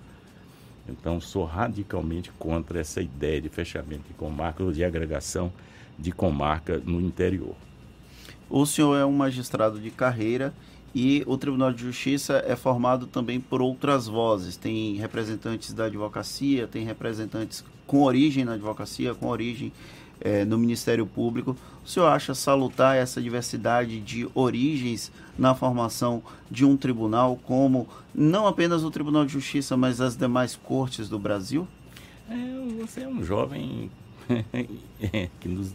Então, 0.87 1.19
sou 1.19 1.43
radicalmente 1.43 2.31
contra 2.37 2.79
essa 2.79 3.01
ideia 3.01 3.41
de 3.41 3.49
fechamento 3.49 4.07
de 4.07 4.13
comarca 4.13 4.63
ou 4.63 4.71
de 4.71 4.83
agregação 4.83 5.51
de 5.97 6.11
comarca 6.11 6.81
no 6.85 7.01
interior. 7.01 7.55
O 8.49 8.65
senhor 8.65 8.95
é 8.95 9.05
um 9.05 9.11
magistrado 9.11 9.79
de 9.79 9.91
carreira 9.91 10.53
e 10.95 11.23
o 11.27 11.37
Tribunal 11.37 11.73
de 11.73 11.83
Justiça 11.83 12.43
é 12.47 12.55
formado 12.55 13.05
também 13.07 13.39
por 13.39 13.61
outras 13.61 14.07
vozes. 14.07 14.55
Tem 14.55 14.95
representantes 14.95 15.73
da 15.73 15.85
advocacia, 15.85 16.67
tem 16.67 16.85
representantes 16.85 17.63
com 17.85 18.03
origem 18.03 18.45
na 18.45 18.53
advocacia, 18.53 19.13
com 19.13 19.27
origem 19.27 19.71
é, 20.21 20.45
no 20.45 20.57
Ministério 20.57 21.05
Público. 21.05 21.55
O 21.85 21.89
senhor 21.89 22.07
acha 22.07 22.33
salutar 22.33 22.95
essa 22.95 23.21
diversidade 23.21 23.99
de 23.99 24.27
origens 24.33 25.11
na 25.37 25.53
formação 25.53 26.23
de 26.49 26.65
um 26.65 26.75
tribunal, 26.75 27.37
como 27.43 27.87
não 28.13 28.47
apenas 28.47 28.83
o 28.83 28.91
Tribunal 28.91 29.25
de 29.25 29.33
Justiça, 29.33 29.77
mas 29.77 30.01
as 30.01 30.15
demais 30.15 30.55
cortes 30.55 31.07
do 31.09 31.19
Brasil? 31.19 31.67
É, 32.29 32.35
você 32.81 33.01
é 33.01 33.07
um 33.07 33.23
jovem 33.23 33.89
que 35.39 35.47
nos 35.47 35.73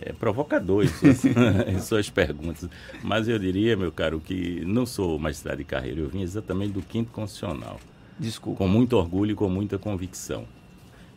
é, 0.00 0.12
provocador 0.12 0.84
em 0.84 1.78
suas, 1.80 2.08
perguntas. 2.08 2.68
Mas 3.02 3.28
eu 3.28 3.38
diria, 3.38 3.76
meu 3.76 3.90
caro, 3.90 4.20
que 4.20 4.64
não 4.64 4.86
sou 4.86 5.18
magistrado 5.18 5.58
de 5.58 5.64
carreira, 5.64 6.00
eu 6.00 6.08
vim 6.08 6.22
exatamente 6.22 6.72
do 6.72 6.82
quinto 6.82 7.10
constitucional. 7.10 7.80
Desculpa. 8.18 8.58
Com 8.58 8.68
muito 8.68 8.94
orgulho 8.94 9.32
e 9.32 9.34
com 9.34 9.48
muita 9.48 9.78
convicção. 9.78 10.44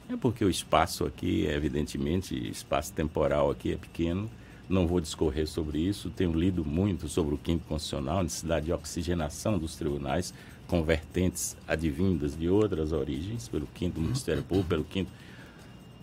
É 0.09 0.17
porque 0.17 0.43
o 0.43 0.49
espaço 0.49 1.05
aqui, 1.05 1.45
evidentemente, 1.45 2.35
espaço 2.49 2.91
temporal 2.93 3.49
aqui 3.49 3.71
é 3.71 3.77
pequeno. 3.77 4.29
Não 4.67 4.87
vou 4.87 4.99
discorrer 4.99 5.47
sobre 5.47 5.79
isso. 5.79 6.09
Tenho 6.09 6.33
lido 6.33 6.65
muito 6.65 7.07
sobre 7.07 7.35
o 7.35 7.37
quinto 7.37 7.63
constitucional, 7.65 8.23
necessidade 8.23 8.65
de 8.65 8.73
oxigenação 8.73 9.57
dos 9.57 9.75
tribunais, 9.75 10.33
convertentes 10.67 11.55
advindas 11.67 12.37
de 12.37 12.49
outras 12.49 12.91
origens, 12.91 13.47
pelo 13.47 13.67
quinto 13.67 13.99
Ministério 13.99 14.43
Público, 14.43 14.69
pelo 14.69 14.83
quinto. 14.83 15.11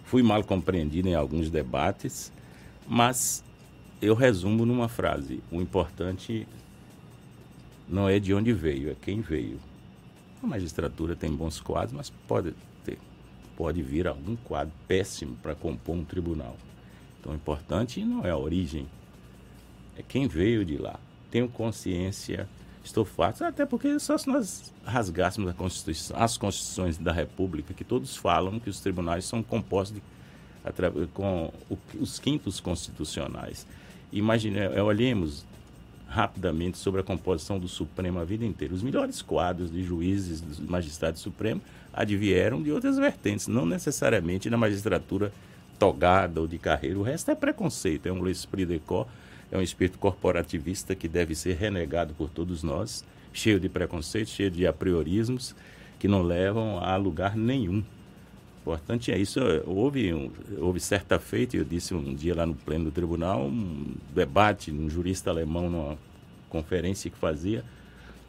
Fui 0.09 0.23
mal 0.23 0.43
compreendido 0.43 1.09
em 1.09 1.15
alguns 1.15 1.51
debates, 1.51 2.33
mas 2.87 3.45
eu 4.03 4.15
resumo 4.15 4.67
numa 4.67 4.89
frase: 4.89 5.41
o 5.51 5.61
importante 5.61 6.47
não 7.89 8.09
é 8.09 8.19
de 8.19 8.35
onde 8.35 8.53
veio, 8.53 8.91
é 8.91 8.97
quem 9.01 9.21
veio. 9.21 9.59
A 10.43 10.47
magistratura 10.47 11.17
tem 11.17 11.31
bons 11.31 11.61
quadros, 11.61 11.93
mas 11.93 12.11
pode 12.27 12.55
pode 13.59 13.83
vir 13.83 14.07
algum 14.07 14.37
quadro 14.37 14.73
péssimo 14.87 15.37
para 15.43 15.53
compor 15.53 15.97
um 15.97 16.05
tribunal. 16.05 16.57
Então, 17.19 17.33
o 17.33 17.35
importante 17.35 18.05
não 18.05 18.25
é 18.25 18.31
a 18.31 18.37
origem, 18.37 18.87
é 19.97 20.03
quem 20.03 20.29
veio 20.29 20.65
de 20.65 20.77
lá. 20.77 21.01
Tenho 21.29 21.49
consciência, 21.49 22.49
estou 22.85 23.05
farto, 23.05 23.45
até 23.45 23.67
porque 23.67 23.99
só 23.99 24.17
se 24.17 24.29
nós 24.29 24.73
rasgássemos 24.85 25.55
as 26.15 26.37
constituições 26.37 26.97
da 26.97 27.13
República, 27.13 27.75
que 27.75 27.85
todos 27.85 28.17
falam 28.17 28.59
que 28.59 28.71
os 28.71 28.81
tribunais 28.81 29.25
são 29.25 29.43
compostos 29.43 29.95
de, 29.95 31.07
com 31.15 31.53
os 32.01 32.19
quintos 32.19 32.61
constitucionais. 32.61 33.67
Imagine, 34.13 34.59
eh, 34.59 34.83
olhemos 34.83 35.45
rapidamente 36.09 36.79
sobre 36.79 37.03
a 37.03 37.05
composição 37.05 37.59
do 37.59 37.69
Supremo 37.69 38.19
a 38.19 38.25
vida 38.25 38.45
inteira. 38.45 38.75
Os 38.75 38.83
melhores 38.83 39.21
quadros 39.21 39.71
de 39.71 39.83
juízes, 39.83 40.41
dos 40.41 40.59
magistrados 40.59 41.21
supremos, 41.21 41.63
advieram 41.93 42.63
de 42.63 42.73
outras 42.73 42.97
vertentes, 42.97 43.47
não 43.47 43.67
necessariamente 43.67 44.49
da 44.49 44.57
magistratura 44.57 45.33
togada 45.79 46.41
ou 46.41 46.47
de 46.47 46.59
carreira. 46.59 46.99
O 46.99 47.03
resto 47.03 47.31
é 47.31 47.35
preconceito, 47.35 48.07
é 48.07 48.13
um 48.13 48.21
de 48.67 48.79
corps, 48.81 49.07
é 49.51 49.59
um 49.59 49.63
espírito 49.63 49.99
corporativista 49.99 50.95
que 50.95 51.09
deve 51.09 51.35
ser 51.35 51.57
renegado 51.57 52.15
por 52.15 52.29
todos 52.29 52.63
nós, 52.63 53.05
cheio 53.33 53.59
de 53.59 53.69
preconceito, 53.69 54.31
cheio 54.31 54.51
de 54.51 54.67
apriorismos 54.67 55.55
que 55.99 56.09
não 56.09 56.23
levam 56.23 56.79
a 56.79 56.97
lugar 56.97 57.37
nenhum. 57.37 57.83
Importante 58.61 59.11
é 59.11 59.19
isso. 59.19 59.41
Houve, 59.67 60.13
um, 60.13 60.31
houve 60.59 60.79
certa 60.79 61.19
feita, 61.19 61.57
eu 61.57 61.65
disse 61.65 61.95
um 61.95 62.15
dia 62.15 62.35
lá 62.35 62.45
no 62.45 62.55
pleno 62.55 62.87
do 62.87 62.91
tribunal, 62.91 63.47
um 63.47 63.95
debate, 64.15 64.71
um 64.71 64.91
jurista 64.91 65.31
alemão 65.31 65.71
numa 65.71 65.99
conferência 66.51 67.11
que 67.11 67.17
fazia, 67.17 67.65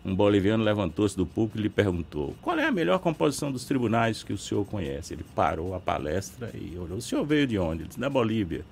um 0.03 0.15
boliviano 0.15 0.63
levantou-se 0.63 1.15
do 1.15 1.25
público 1.25 1.57
e 1.57 1.61
lhe 1.63 1.69
perguntou: 1.69 2.33
qual 2.41 2.57
é 2.57 2.65
a 2.65 2.71
melhor 2.71 2.99
composição 2.99 3.51
dos 3.51 3.65
tribunais 3.65 4.23
que 4.23 4.31
o 4.31 4.37
senhor 4.37 4.65
conhece? 4.65 5.13
Ele 5.13 5.25
parou 5.35 5.75
a 5.75 5.79
palestra 5.79 6.51
e 6.53 6.77
olhou: 6.77 6.97
o 6.97 7.01
senhor 7.01 7.25
veio 7.25 7.45
de 7.45 7.57
onde? 7.57 7.81
Ele 7.81 7.89
disse: 7.89 7.99
da 7.99 8.09
Bolívia. 8.09 8.63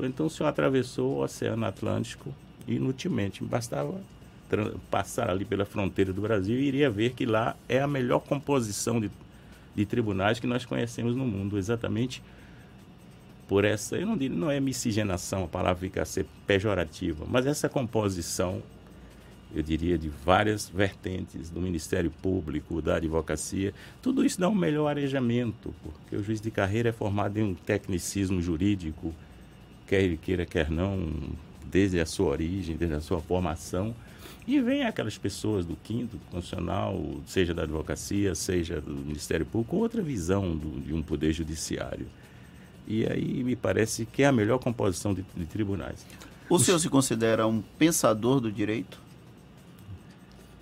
Falei: 0.00 0.10
então 0.10 0.26
o 0.26 0.30
senhor 0.30 0.48
atravessou 0.48 1.18
o 1.18 1.22
Oceano 1.22 1.66
Atlântico 1.66 2.34
inutilmente, 2.66 3.44
bastava 3.44 4.00
passar 4.90 5.30
ali 5.30 5.44
pela 5.44 5.64
fronteira 5.64 6.12
do 6.12 6.22
Brasil 6.22 6.58
e 6.58 6.64
iria 6.64 6.90
ver 6.90 7.12
que 7.12 7.26
lá 7.26 7.54
é 7.68 7.80
a 7.80 7.86
melhor 7.86 8.20
composição 8.20 9.00
de, 9.00 9.10
de 9.76 9.86
tribunais 9.86 10.40
que 10.40 10.46
nós 10.46 10.64
conhecemos 10.64 11.14
no 11.14 11.24
mundo, 11.24 11.56
exatamente 11.56 12.22
por 13.46 13.64
essa, 13.64 13.96
eu 13.96 14.06
não 14.06 14.16
digo, 14.16 14.34
não 14.34 14.50
é 14.50 14.58
miscigenação, 14.58 15.44
a 15.44 15.48
palavra 15.48 15.80
fica 15.80 16.02
a 16.02 16.04
ser 16.04 16.26
pejorativa, 16.46 17.24
mas 17.28 17.46
essa 17.46 17.68
composição 17.68 18.62
eu 19.52 19.62
diria, 19.62 19.98
de 19.98 20.08
várias 20.08 20.68
vertentes 20.68 21.50
do 21.50 21.60
Ministério 21.60 22.10
Público, 22.22 22.80
da 22.80 22.96
advocacia. 22.96 23.74
Tudo 24.00 24.24
isso 24.24 24.40
dá 24.40 24.48
um 24.48 24.54
melhor 24.54 24.88
arejamento, 24.88 25.74
porque 25.82 26.14
o 26.14 26.22
juiz 26.22 26.40
de 26.40 26.52
carreira 26.52 26.90
é 26.90 26.92
formado 26.92 27.36
em 27.36 27.42
um 27.42 27.54
tecnicismo 27.54 28.40
jurídico, 28.40 29.12
quer 29.90 30.02
ele 30.02 30.16
queira, 30.16 30.46
quer 30.46 30.70
não, 30.70 31.12
desde 31.68 31.98
a 31.98 32.06
sua 32.06 32.28
origem, 32.28 32.76
desde 32.76 32.94
a 32.94 33.00
sua 33.00 33.20
formação. 33.20 33.92
E 34.46 34.60
vem 34.60 34.84
aquelas 34.84 35.18
pessoas 35.18 35.66
do 35.66 35.74
quinto 35.74 36.16
constitucional, 36.30 37.04
seja 37.26 37.52
da 37.52 37.64
advocacia, 37.64 38.36
seja 38.36 38.80
do 38.80 38.92
Ministério 38.92 39.44
Público, 39.44 39.76
outra 39.76 40.00
visão 40.00 40.56
do, 40.56 40.80
de 40.80 40.94
um 40.94 41.02
poder 41.02 41.32
judiciário. 41.32 42.06
E 42.86 43.04
aí 43.04 43.42
me 43.42 43.56
parece 43.56 44.06
que 44.06 44.22
é 44.22 44.26
a 44.26 44.32
melhor 44.32 44.58
composição 44.58 45.12
de, 45.12 45.24
de 45.36 45.44
tribunais. 45.46 46.06
O 46.48 46.56
senhor 46.56 46.78
se 46.78 46.88
considera 46.88 47.48
um 47.48 47.60
pensador 47.60 48.40
do 48.40 48.50
direito? 48.50 48.96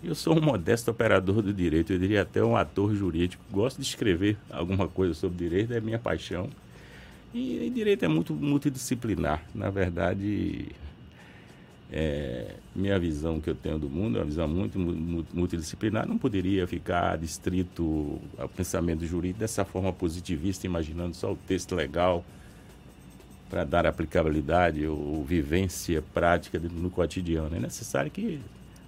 Eu 0.02 0.14
sou 0.14 0.38
um 0.38 0.40
modesto 0.40 0.90
operador 0.90 1.42
do 1.42 1.52
direito, 1.52 1.92
eu 1.92 1.98
diria 1.98 2.22
até 2.22 2.42
um 2.42 2.56
ator 2.56 2.94
jurídico. 2.94 3.44
Gosto 3.50 3.76
de 3.76 3.86
escrever 3.86 4.38
alguma 4.50 4.88
coisa 4.88 5.12
sobre 5.12 5.36
direito, 5.36 5.74
é 5.74 5.80
minha 5.80 5.98
paixão. 5.98 6.48
E, 7.32 7.66
e 7.66 7.70
direito 7.70 8.04
é 8.04 8.08
muito 8.08 8.34
multidisciplinar. 8.34 9.42
Na 9.54 9.70
verdade, 9.70 10.68
é, 11.90 12.54
minha 12.74 12.98
visão 12.98 13.40
que 13.40 13.48
eu 13.48 13.54
tenho 13.54 13.78
do 13.78 13.88
mundo 13.88 14.18
é 14.18 14.20
uma 14.20 14.26
visão 14.26 14.48
muito 14.48 14.78
multidisciplinar. 14.78 16.06
Não 16.06 16.18
poderia 16.18 16.66
ficar 16.66 17.16
distrito 17.18 18.20
ao 18.36 18.48
pensamento 18.48 19.06
jurídico 19.06 19.40
dessa 19.40 19.64
forma 19.64 19.92
positivista, 19.92 20.66
imaginando 20.66 21.14
só 21.14 21.32
o 21.32 21.36
texto 21.36 21.74
legal 21.74 22.24
para 23.48 23.64
dar 23.64 23.86
aplicabilidade 23.86 24.86
ou 24.86 25.24
vivência 25.24 26.02
prática 26.12 26.58
no 26.58 26.90
cotidiano. 26.90 27.56
É 27.56 27.60
necessário 27.60 28.10
que 28.10 28.40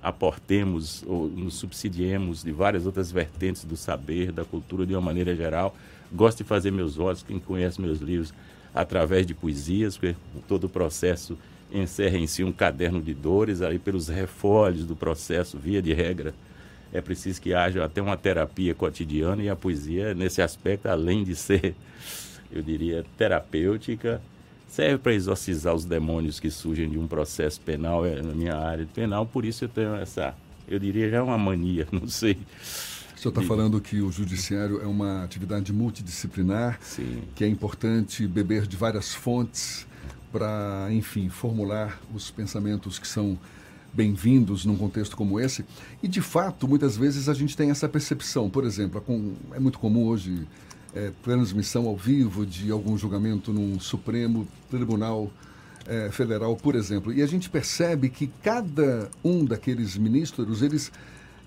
aportemos 0.03 1.03
ou 1.07 1.29
nos 1.29 1.55
subsidiemos 1.55 2.43
de 2.43 2.53
várias 2.53 2.87
outras 2.87 3.11
vertentes 3.11 3.65
do 3.65 3.77
saber, 3.77 4.33
da 4.33 4.45
cultura 4.45 4.87
de 4.87 4.95
uma 4.95 5.01
maneira 5.01 5.35
geral. 5.35 5.75
Gosto 6.13 6.39
de 6.39 6.45
fazer 6.45 6.71
meus 6.71 6.97
votos, 6.97 7.23
quem 7.23 7.39
conhece 7.39 7.81
meus 7.81 8.01
livros, 8.01 8.33
através 8.75 9.27
de 9.27 9.35
poesias, 9.35 9.97
porque 9.97 10.17
todo 10.49 10.65
o 10.65 10.69
processo 10.69 11.37
encerra 11.73 12.19
em 12.19 12.27
si 12.27 12.43
um 12.43 12.53
caderno 12.53 13.01
de 13.01 13.15
dores, 13.15 13.63
aí 13.63 13.79
pelos 13.79 14.09
refólogos 14.09 14.85
do 14.85 14.97
processo, 14.97 15.57
via 15.57 15.81
de 15.81 15.93
regra, 15.93 16.35
é 16.93 17.01
preciso 17.01 17.41
que 17.41 17.55
haja 17.55 17.85
até 17.85 18.03
uma 18.03 18.17
terapia 18.17 18.75
cotidiana 18.75 19.43
e 19.43 19.49
a 19.49 19.55
poesia, 19.55 20.13
nesse 20.15 20.43
aspecto, 20.43 20.87
além 20.87 21.23
de 21.23 21.37
ser, 21.37 21.75
eu 22.51 22.63
diria, 22.63 23.05
terapêutica, 23.17 24.21
serve 24.69 24.99
para 24.99 25.15
exorcizar 25.15 25.75
os 25.75 25.85
demônios 25.85 26.41
que 26.41 26.51
surgem 26.51 26.89
de 26.89 26.99
um 26.99 27.07
processo 27.07 27.61
penal, 27.61 28.05
é, 28.05 28.21
na 28.21 28.35
minha 28.35 28.57
área 28.57 28.87
penal, 28.93 29.25
por 29.25 29.45
isso 29.45 29.65
eu 29.65 29.69
tenho 29.69 29.95
essa, 29.95 30.35
eu 30.67 30.79
diria 30.79 31.09
já 31.09 31.23
uma 31.23 31.39
mania, 31.39 31.87
não 31.93 32.09
sei. 32.09 32.37
O 33.21 33.23
senhor 33.23 33.33
está 33.33 33.43
falando 33.43 33.79
que 33.83 34.01
o 34.01 34.11
judiciário 34.11 34.81
é 34.81 34.87
uma 34.87 35.23
atividade 35.23 35.75
multidisciplinar, 35.75 36.79
Sim. 36.81 37.21
que 37.35 37.45
é 37.45 37.47
importante 37.47 38.27
beber 38.27 38.67
de 38.67 38.79
várias 38.79 39.13
fontes 39.13 39.87
para, 40.33 40.89
enfim, 40.91 41.29
formular 41.29 42.01
os 42.15 42.31
pensamentos 42.31 42.99
que 42.99 43.07
são 43.07 43.39
bem-vindos 43.93 44.65
num 44.65 44.75
contexto 44.75 45.19
como 45.19 45.39
esse. 45.39 45.67
E, 46.03 46.09
de 46.09 46.23
fato, 46.23 46.67
muitas 46.67 46.97
vezes 46.97 47.29
a 47.29 47.35
gente 47.35 47.55
tem 47.55 47.71
essa 47.71 47.87
percepção. 47.87 48.49
Por 48.49 48.65
exemplo, 48.65 49.05
é 49.53 49.61
muito 49.61 49.79
comum 49.79 50.07
hoje 50.07 50.49
é, 50.95 51.13
transmissão 51.23 51.87
ao 51.87 51.99
vivo 51.99 52.47
de 52.47 52.71
algum 52.71 52.97
julgamento 52.97 53.53
num 53.53 53.79
Supremo 53.79 54.49
Tribunal 54.71 55.31
é, 55.87 56.11
Federal, 56.11 56.57
por 56.57 56.75
exemplo. 56.75 57.13
E 57.13 57.21
a 57.21 57.27
gente 57.27 57.51
percebe 57.51 58.09
que 58.09 58.29
cada 58.43 59.11
um 59.23 59.45
daqueles 59.45 59.95
ministros, 59.99 60.63
eles 60.63 60.91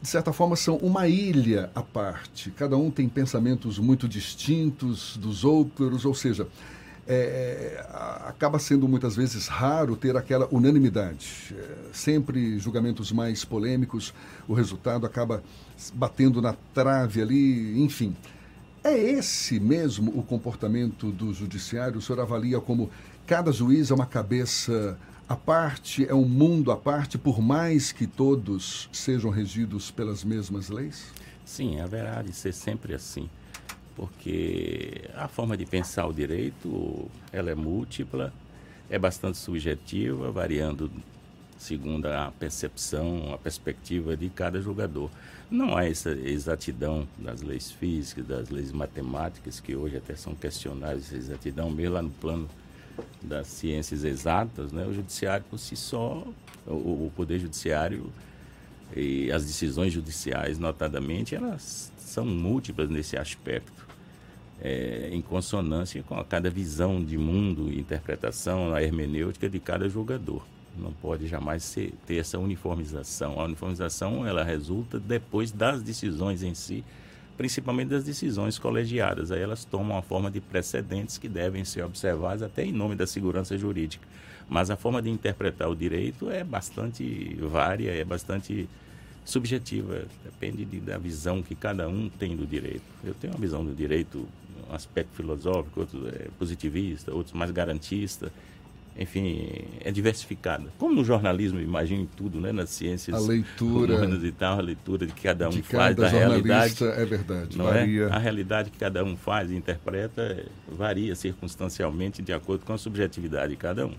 de 0.03 0.09
certa 0.09 0.33
forma, 0.33 0.57
são 0.57 0.75
uma 0.79 1.07
ilha 1.07 1.71
à 1.73 1.81
parte. 1.81 2.51
Cada 2.51 2.75
um 2.75 2.91
tem 2.91 3.07
pensamentos 3.07 3.79
muito 3.79 4.05
distintos 4.05 5.15
dos 5.15 5.45
outros, 5.45 6.03
ou 6.03 6.13
seja, 6.13 6.45
é, 7.07 7.85
acaba 8.25 8.59
sendo 8.59 8.85
muitas 8.85 9.15
vezes 9.15 9.47
raro 9.47 9.95
ter 9.95 10.17
aquela 10.17 10.45
unanimidade. 10.51 11.55
É, 11.57 11.75
sempre 11.93 12.59
julgamentos 12.59 13.13
mais 13.13 13.45
polêmicos, 13.45 14.13
o 14.45 14.53
resultado 14.53 15.05
acaba 15.05 15.41
batendo 15.93 16.41
na 16.41 16.53
trave 16.73 17.21
ali, 17.21 17.81
enfim. 17.81 18.13
É 18.83 18.97
esse 18.97 19.57
mesmo 19.57 20.11
o 20.19 20.21
comportamento 20.21 21.13
do 21.13 21.33
judiciário? 21.33 21.99
O 21.99 22.01
senhor 22.01 22.19
avalia 22.19 22.59
como 22.59 22.91
cada 23.25 23.53
juiz 23.53 23.89
é 23.89 23.93
uma 23.93 24.05
cabeça 24.05 24.97
a 25.27 25.35
parte, 25.35 26.05
é 26.07 26.13
um 26.13 26.25
mundo 26.25 26.71
à 26.71 26.77
parte, 26.77 27.17
por 27.17 27.41
mais 27.41 27.91
que 27.91 28.05
todos 28.05 28.89
sejam 28.91 29.31
regidos 29.31 29.89
pelas 29.89 30.23
mesmas 30.23 30.69
leis? 30.69 31.11
Sim, 31.45 31.79
haverá 31.79 32.21
de 32.21 32.33
ser 32.33 32.53
sempre 32.53 32.93
assim, 32.93 33.29
porque 33.95 35.09
a 35.15 35.27
forma 35.27 35.55
de 35.55 35.65
pensar 35.65 36.07
o 36.07 36.13
direito, 36.13 37.09
ela 37.31 37.49
é 37.49 37.55
múltipla, 37.55 38.33
é 38.89 38.99
bastante 38.99 39.37
subjetiva, 39.37 40.31
variando 40.31 40.91
segundo 41.57 42.07
a 42.07 42.31
percepção, 42.37 43.33
a 43.33 43.37
perspectiva 43.37 44.17
de 44.17 44.29
cada 44.29 44.61
jogador. 44.61 45.09
Não 45.49 45.77
há 45.77 45.85
essa 45.85 46.11
exatidão 46.11 47.07
das 47.17 47.41
leis 47.41 47.71
físicas, 47.71 48.25
das 48.25 48.49
leis 48.49 48.71
matemáticas, 48.71 49.61
que 49.61 49.75
hoje 49.75 49.95
até 49.95 50.15
são 50.15 50.35
questionadas, 50.35 51.05
essa 51.05 51.15
exatidão 51.15 51.69
mesmo 51.69 51.93
lá 51.93 52.01
no 52.01 52.09
plano 52.09 52.49
das 53.21 53.47
ciências 53.47 54.03
exatas, 54.03 54.71
né, 54.71 54.85
o 54.85 54.93
judiciário 54.93 55.45
por 55.49 55.57
si 55.57 55.75
só, 55.75 56.25
o, 56.65 57.05
o, 57.05 57.11
poder 57.15 57.39
judiciário 57.39 58.11
e 58.95 59.31
as 59.31 59.45
decisões 59.45 59.91
judiciais, 59.91 60.59
notadamente, 60.59 61.35
elas 61.35 61.91
são 61.97 62.25
múltiplas 62.25 62.89
nesse 62.89 63.17
aspecto, 63.17 63.87
é, 64.61 65.09
em 65.11 65.21
consonância 65.21 66.03
com 66.03 66.15
a 66.15 66.23
cada 66.23 66.49
visão 66.49 67.03
de 67.03 67.17
mundo, 67.17 67.73
interpretação, 67.73 68.73
a 68.73 68.83
hermenêutica 68.83 69.49
de 69.49 69.59
cada 69.59 69.89
jogador. 69.89 70.45
Não 70.77 70.91
pode 70.91 71.27
jamais 71.27 71.63
ser, 71.63 71.93
ter 72.05 72.17
essa 72.17 72.39
uniformização. 72.39 73.39
A 73.39 73.45
uniformização 73.45 74.25
ela 74.25 74.43
resulta 74.43 74.99
depois 74.99 75.51
das 75.51 75.81
decisões 75.81 76.43
em 76.43 76.53
si, 76.53 76.83
principalmente 77.37 77.89
das 77.89 78.03
decisões 78.03 78.59
colegiadas. 78.59 79.31
Aí 79.31 79.41
elas 79.41 79.65
tomam 79.65 79.97
a 79.97 80.01
forma 80.01 80.29
de 80.29 80.39
precedentes 80.39 81.17
que 81.17 81.27
devem 81.27 81.65
ser 81.65 81.83
observados 81.83 82.43
até 82.43 82.63
em 82.63 82.71
nome 82.71 82.95
da 82.95 83.07
segurança 83.07 83.57
jurídica. 83.57 84.07
Mas 84.49 84.69
a 84.69 84.75
forma 84.75 85.01
de 85.01 85.09
interpretar 85.09 85.69
o 85.69 85.75
direito 85.75 86.29
é 86.29 86.43
bastante 86.43 87.35
vária, 87.41 87.91
é 87.91 88.03
bastante 88.03 88.67
subjetiva, 89.25 90.03
depende 90.23 90.65
de, 90.65 90.79
da 90.79 90.97
visão 90.97 91.41
que 91.41 91.55
cada 91.55 91.87
um 91.87 92.09
tem 92.09 92.35
do 92.35 92.45
direito. 92.45 92.83
Eu 93.03 93.13
tenho 93.13 93.33
uma 93.33 93.39
visão 93.39 93.63
do 93.63 93.73
direito, 93.73 94.27
um 94.69 94.75
aspecto 94.75 95.15
filosófico, 95.15 95.79
outro 95.79 96.07
é 96.09 96.27
positivista, 96.37 97.13
outros 97.13 97.33
mais 97.33 97.51
garantista 97.51 98.31
enfim, 98.97 99.49
é 99.81 99.91
diversificada. 99.91 100.65
Como 100.77 100.93
no 100.93 101.03
jornalismo, 101.03 101.59
imagino 101.59 102.07
tudo, 102.15 102.39
né? 102.39 102.51
Nas 102.51 102.69
ciências 102.69 103.15
a 103.15 103.19
leitura 103.19 103.95
humanas 103.95 104.23
e 104.23 104.31
tal, 104.31 104.59
a 104.59 104.61
leitura 104.61 105.07
de 105.07 105.13
que 105.13 105.23
cada 105.23 105.47
um 105.49 105.51
de 105.51 105.63
faz 105.63 105.95
da 105.95 106.07
realidade. 106.07 106.83
É 106.83 107.05
verdade, 107.05 107.57
não 107.57 107.67
é? 107.69 107.73
varia. 107.73 108.03
É? 108.03 108.11
A 108.11 108.19
realidade 108.19 108.69
que 108.69 108.77
cada 108.77 109.03
um 109.03 109.15
faz 109.15 109.49
e 109.49 109.55
interpreta 109.55 110.45
varia 110.67 111.15
circunstancialmente 111.15 112.21
de 112.21 112.31
acordo 112.33 112.65
com 112.65 112.73
a 112.73 112.77
subjetividade 112.77 113.51
de 113.51 113.57
cada 113.57 113.87
um. 113.87 113.93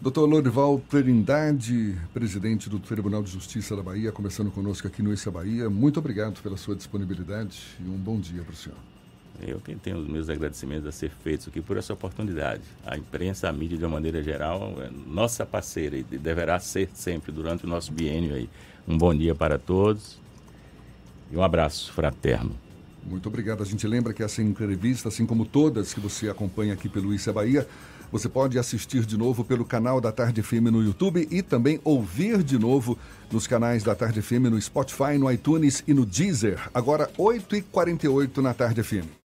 Doutor 0.00 0.26
Lorival 0.26 0.80
Trindade, 0.88 1.96
presidente 2.12 2.68
do 2.68 2.78
Tribunal 2.78 3.22
de 3.22 3.30
Justiça 3.30 3.74
da 3.74 3.82
Bahia, 3.82 4.12
conversando 4.12 4.50
conosco 4.50 4.86
aqui 4.86 5.02
no 5.02 5.12
Issa 5.12 5.30
Bahia. 5.30 5.70
Muito 5.70 5.98
obrigado 5.98 6.42
pela 6.42 6.56
sua 6.56 6.76
disponibilidade 6.76 7.58
e 7.80 7.88
um 7.88 7.96
bom 7.96 8.20
dia 8.20 8.42
para 8.42 8.52
o 8.52 8.56
senhor. 8.56 8.93
Eu 9.40 9.58
que 9.60 9.74
tenho 9.74 9.98
os 9.98 10.08
meus 10.08 10.28
agradecimentos 10.28 10.86
a 10.86 10.92
ser 10.92 11.10
feitos 11.10 11.48
aqui 11.48 11.60
por 11.60 11.76
essa 11.76 11.92
oportunidade. 11.92 12.62
A 12.86 12.96
imprensa, 12.96 13.48
a 13.48 13.52
mídia 13.52 13.76
de 13.76 13.84
uma 13.84 13.92
maneira 13.92 14.22
geral, 14.22 14.74
é 14.80 14.90
nossa 15.06 15.44
parceira 15.44 15.96
e 15.96 16.02
deverá 16.02 16.58
ser 16.60 16.88
sempre 16.94 17.32
durante 17.32 17.64
o 17.64 17.68
nosso 17.68 17.92
biênio 17.92 18.34
aí. 18.34 18.48
Um 18.86 18.96
bom 18.96 19.14
dia 19.14 19.34
para 19.34 19.58
todos 19.58 20.18
e 21.30 21.36
um 21.36 21.42
abraço 21.42 21.92
fraterno. 21.92 22.54
Muito 23.04 23.28
obrigado. 23.28 23.62
A 23.62 23.66
gente 23.66 23.86
lembra 23.86 24.14
que 24.14 24.22
essa 24.22 24.40
entrevista, 24.40 25.08
assim 25.08 25.26
como 25.26 25.44
todas 25.44 25.92
que 25.92 26.00
você 26.00 26.30
acompanha 26.30 26.72
aqui 26.72 26.88
pelo 26.88 27.12
Issa 27.12 27.32
Bahia, 27.32 27.66
você 28.10 28.28
pode 28.28 28.58
assistir 28.58 29.04
de 29.04 29.16
novo 29.16 29.44
pelo 29.44 29.64
canal 29.64 30.00
da 30.00 30.12
Tarde 30.12 30.42
FM 30.42 30.70
no 30.70 30.82
YouTube 30.82 31.26
e 31.30 31.42
também 31.42 31.80
ouvir 31.82 32.42
de 32.42 32.58
novo 32.58 32.96
nos 33.30 33.46
canais 33.46 33.82
da 33.82 33.94
Tarde 33.94 34.22
FM 34.22 34.48
no 34.50 34.60
Spotify, 34.60 35.18
no 35.18 35.30
iTunes 35.30 35.82
e 35.86 35.92
no 35.92 36.06
Deezer. 36.06 36.70
Agora, 36.72 37.10
8h48 37.18 38.38
na 38.38 38.54
Tarde 38.54 38.82
FM. 38.82 39.23